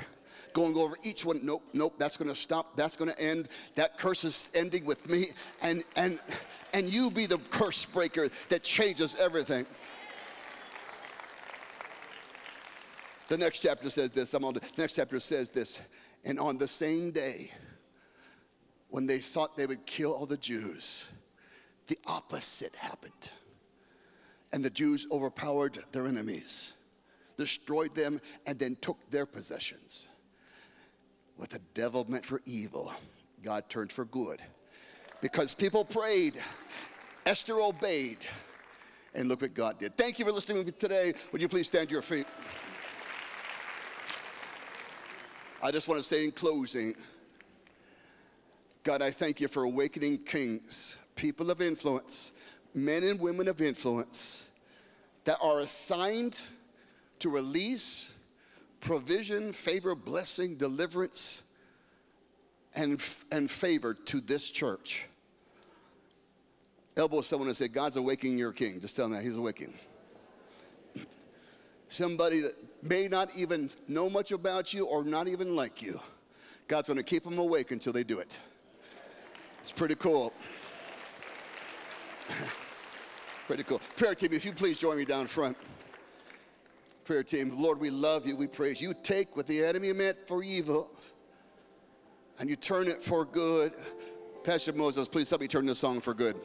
Going 0.52 0.76
over 0.76 0.94
each 1.02 1.24
one, 1.24 1.40
nope, 1.42 1.64
nope, 1.72 1.94
that's 1.98 2.16
gonna 2.16 2.36
stop, 2.36 2.76
that's 2.76 2.94
gonna 2.94 3.16
end. 3.18 3.48
That 3.74 3.98
curse 3.98 4.22
is 4.22 4.48
ending 4.54 4.84
with 4.84 5.10
me, 5.10 5.24
and 5.60 5.82
and 5.96 6.20
and 6.72 6.88
you 6.88 7.10
be 7.10 7.26
the 7.26 7.38
curse 7.50 7.84
breaker 7.84 8.28
that 8.48 8.62
changes 8.62 9.16
everything. 9.16 9.66
The 13.26 13.38
next 13.38 13.58
chapter 13.58 13.90
says 13.90 14.12
this. 14.12 14.32
I'm 14.32 14.44
on 14.44 14.54
the 14.54 14.62
next 14.78 14.94
chapter 14.94 15.18
says 15.18 15.50
this. 15.50 15.80
And 16.24 16.38
on 16.38 16.58
the 16.58 16.68
same 16.68 17.10
day, 17.10 17.50
when 18.88 19.04
they 19.04 19.18
thought 19.18 19.56
they 19.56 19.66
would 19.66 19.84
kill 19.84 20.12
all 20.14 20.26
the 20.26 20.36
Jews, 20.36 21.08
the 21.88 21.98
opposite 22.06 22.76
happened. 22.76 23.32
And 24.56 24.64
the 24.64 24.70
Jews 24.70 25.06
overpowered 25.12 25.84
their 25.92 26.06
enemies, 26.06 26.72
destroyed 27.36 27.94
them, 27.94 28.22
and 28.46 28.58
then 28.58 28.74
took 28.80 28.96
their 29.10 29.26
possessions. 29.26 30.08
What 31.36 31.50
the 31.50 31.60
devil 31.74 32.06
meant 32.08 32.24
for 32.24 32.40
evil, 32.46 32.90
God 33.44 33.68
turned 33.68 33.92
for 33.92 34.06
good. 34.06 34.40
Because 35.20 35.52
people 35.52 35.84
prayed, 35.84 36.40
Esther 37.26 37.60
obeyed, 37.60 38.26
and 39.14 39.28
look 39.28 39.42
what 39.42 39.52
God 39.52 39.78
did. 39.78 39.94
Thank 39.94 40.18
you 40.18 40.24
for 40.24 40.32
listening 40.32 40.60
to 40.60 40.64
me 40.64 40.72
today. 40.72 41.12
Would 41.32 41.42
you 41.42 41.48
please 41.48 41.66
stand 41.66 41.90
to 41.90 41.92
your 41.92 42.00
feet? 42.00 42.26
I 45.62 45.70
just 45.70 45.86
want 45.86 46.00
to 46.00 46.02
say 46.02 46.24
in 46.24 46.32
closing, 46.32 46.94
God, 48.84 49.02
I 49.02 49.10
thank 49.10 49.38
you 49.38 49.48
for 49.48 49.64
awakening 49.64 50.20
kings, 50.20 50.96
people 51.14 51.50
of 51.50 51.60
influence, 51.60 52.32
men 52.72 53.04
and 53.04 53.20
women 53.20 53.48
of 53.48 53.60
influence 53.60 54.44
that 55.26 55.36
are 55.42 55.60
assigned 55.60 56.40
to 57.18 57.28
release 57.28 58.12
provision, 58.80 59.52
favor, 59.52 59.94
blessing, 59.94 60.56
deliverance, 60.56 61.42
and, 62.74 63.04
and 63.32 63.50
favor 63.50 63.92
to 63.92 64.20
this 64.20 64.50
church. 64.50 65.06
Elbow 66.96 67.20
someone 67.20 67.48
and 67.48 67.56
say, 67.56 67.68
God's 67.68 67.96
awakening 67.96 68.38
your 68.38 68.52
king. 68.52 68.80
Just 68.80 68.96
tell 68.96 69.06
them 69.06 69.18
that 69.18 69.24
he's 69.24 69.36
awakening. 69.36 69.74
Somebody 71.88 72.40
that 72.40 72.54
may 72.82 73.08
not 73.08 73.36
even 73.36 73.70
know 73.88 74.08
much 74.08 74.32
about 74.32 74.72
you 74.72 74.86
or 74.86 75.04
not 75.04 75.28
even 75.28 75.56
like 75.56 75.82
you. 75.82 76.00
God's 76.68 76.88
to 76.88 77.02
keep 77.02 77.24
them 77.24 77.38
awake 77.38 77.72
until 77.72 77.92
they 77.92 78.04
do 78.04 78.18
it. 78.18 78.38
It's 79.62 79.72
pretty 79.72 79.96
cool. 79.96 80.32
Pretty 83.46 83.62
cool, 83.62 83.80
Prayer 83.96 84.14
team, 84.14 84.32
if 84.32 84.44
you 84.44 84.52
please 84.52 84.78
join 84.78 84.96
me 84.96 85.04
down 85.04 85.26
front. 85.26 85.56
Prayer 87.04 87.22
team, 87.22 87.52
Lord, 87.56 87.78
we 87.78 87.90
love 87.90 88.26
you. 88.26 88.34
We 88.36 88.48
praise 88.48 88.80
you. 88.80 88.92
Take 89.04 89.36
what 89.36 89.46
the 89.46 89.64
enemy 89.64 89.92
meant 89.92 90.18
for 90.26 90.42
evil 90.42 90.90
and 92.38 92.50
you 92.50 92.56
turn 92.56 92.88
it 92.88 93.02
for 93.02 93.24
good. 93.24 93.72
Pastor 94.44 94.72
Moses, 94.72 95.08
please 95.08 95.30
help 95.30 95.40
me 95.40 95.48
turn 95.48 95.66
this 95.66 95.78
song 95.78 96.00
for 96.00 96.14
good. 96.14 96.36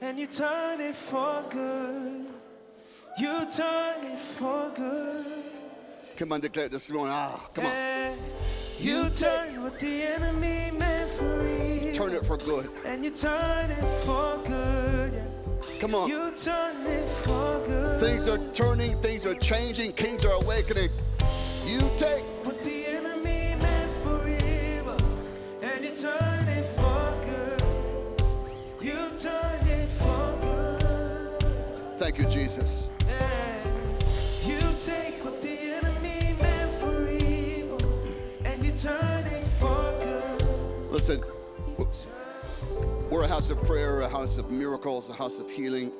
and 0.00 0.18
you 0.18 0.26
turn 0.26 0.80
it 0.80 0.94
for 0.94 1.44
good. 1.50 2.26
You 3.18 3.46
turn 3.54 4.04
it 4.04 4.18
for 4.18 4.70
good. 4.74 5.26
Come 6.16 6.32
on, 6.32 6.40
declare 6.40 6.68
this 6.68 6.90
morning. 6.90 7.12
Ah, 7.14 7.48
come 7.52 7.66
on. 7.66 7.97
You 8.80 9.10
turn 9.10 9.62
what 9.62 9.78
the 9.80 10.02
enemy 10.02 10.70
meant 10.78 11.10
for 11.10 11.46
evil. 11.46 11.92
Turn 11.92 12.12
it 12.14 12.24
for 12.24 12.36
good. 12.36 12.70
And 12.86 13.04
you 13.04 13.10
turn 13.10 13.70
it 13.70 13.84
for 14.04 14.38
good. 14.46 15.12
yeah. 15.14 15.80
Come 15.80 15.96
on. 15.96 16.08
You 16.08 16.32
turn 16.36 16.86
it 16.86 17.08
for 17.24 17.60
good. 17.66 17.98
Things 18.00 18.28
are 18.28 18.38
turning, 18.52 18.96
things 19.02 19.26
are 19.26 19.34
changing, 19.34 19.92
kings 19.92 20.24
are 20.24 20.40
awakening. 20.44 20.90
You 21.66 21.80
take. 21.96 22.22
What 22.44 22.62
the 22.62 22.86
enemy 22.86 23.56
meant 23.60 23.92
for 24.04 24.28
evil, 24.28 24.96
and 25.60 25.84
you 25.84 25.90
turn 25.94 26.48
it 26.48 26.66
for 26.78 27.14
good. 27.26 27.62
You 28.80 29.10
turn 29.18 29.66
it 29.66 29.88
for 29.98 30.38
good. 30.40 31.98
Thank 31.98 32.18
you, 32.18 32.26
Jesus. 32.26 32.88
Listen, 40.98 41.22
we're 43.08 43.22
a 43.22 43.28
house 43.28 43.50
of 43.50 43.58
prayer, 43.62 44.00
a 44.00 44.08
house 44.08 44.36
of 44.36 44.50
miracles, 44.50 45.08
a 45.08 45.12
house 45.12 45.38
of 45.38 45.48
healing. 45.48 45.92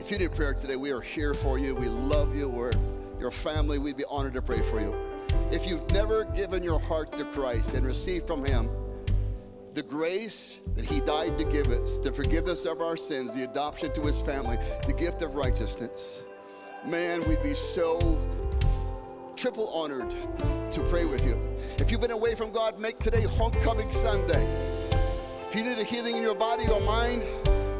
If 0.00 0.10
you 0.10 0.16
need 0.16 0.32
prayer 0.32 0.54
today, 0.54 0.76
we 0.76 0.92
are 0.92 1.02
here 1.02 1.34
for 1.34 1.58
you. 1.58 1.74
We 1.74 1.88
love 1.88 2.34
you. 2.34 2.48
We're 2.48 2.72
your 3.20 3.30
family. 3.30 3.78
We'd 3.78 3.98
be 3.98 4.06
honored 4.08 4.32
to 4.32 4.40
pray 4.40 4.62
for 4.62 4.80
you. 4.80 4.96
If 5.50 5.66
you've 5.66 5.88
never 5.90 6.24
given 6.24 6.62
your 6.62 6.80
heart 6.80 7.14
to 7.18 7.26
Christ 7.26 7.74
and 7.74 7.86
received 7.86 8.26
from 8.26 8.46
Him 8.46 8.70
the 9.74 9.82
grace 9.82 10.62
that 10.74 10.86
He 10.86 11.02
died 11.02 11.36
to 11.36 11.44
give 11.44 11.66
us, 11.66 11.98
the 11.98 12.14
forgiveness 12.14 12.64
of 12.64 12.80
our 12.80 12.96
sins, 12.96 13.34
the 13.34 13.44
adoption 13.44 13.92
to 13.92 14.00
His 14.00 14.22
family, 14.22 14.56
the 14.86 14.94
gift 14.94 15.20
of 15.20 15.34
righteousness, 15.34 16.22
man, 16.86 17.28
we'd 17.28 17.42
be 17.42 17.52
so 17.52 18.18
triple 19.36 19.68
honored 19.68 20.10
to 20.70 20.80
pray 20.88 21.04
with 21.04 21.24
you. 21.24 21.38
If 21.78 21.90
you've 21.90 22.00
been 22.00 22.10
away 22.10 22.34
from 22.34 22.50
God, 22.50 22.78
make 22.78 22.98
today 22.98 23.22
Homecoming 23.22 23.90
Sunday. 23.92 24.46
If 25.48 25.56
you 25.56 25.64
need 25.64 25.78
a 25.78 25.84
healing 25.84 26.16
in 26.16 26.22
your 26.22 26.34
body 26.34 26.64
or 26.68 26.80
mind, 26.80 27.24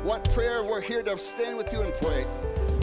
want 0.05 0.31
prayer, 0.33 0.65
we're 0.65 0.81
here 0.81 1.03
to 1.03 1.19
stand 1.19 1.57
with 1.57 1.73
you 1.73 1.83
and 1.83 1.95
pray. 1.95 2.25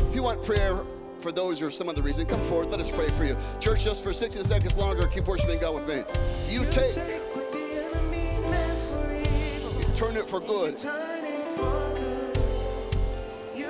If 0.08 0.16
you 0.16 0.24
want 0.24 0.44
prayer 0.44 0.80
for 1.20 1.32
those 1.32 1.62
or 1.62 1.70
some 1.70 1.90
other 1.90 2.02
reason, 2.02 2.26
come 2.26 2.42
forward. 2.48 2.70
Let 2.70 2.80
us 2.80 2.92
pray 2.92 3.10
for 3.10 3.26
you. 3.26 3.36
Church, 3.60 3.84
just 3.84 4.04
for 4.04 4.14
60 4.14 4.44
seconds 4.44 4.78
longer, 4.78 5.06
keep 5.08 5.26
worshiping 5.26 5.60
God 5.60 5.76
with 5.76 5.88
me. 5.88 6.04
You 6.48 6.66
take, 6.72 6.96
what 7.36 7.52
the 7.52 7.84
enemy 7.84 8.40
meant 8.50 8.80
for 8.90 9.14
evil, 9.14 9.94
turn 9.94 10.16
it 10.16 10.30
for 10.30 10.42
you 10.42 10.48
good. 10.48 10.78
turn 10.78 11.26
it 11.26 11.58
for 11.58 11.96
good. 11.96 12.40
You 13.56 13.70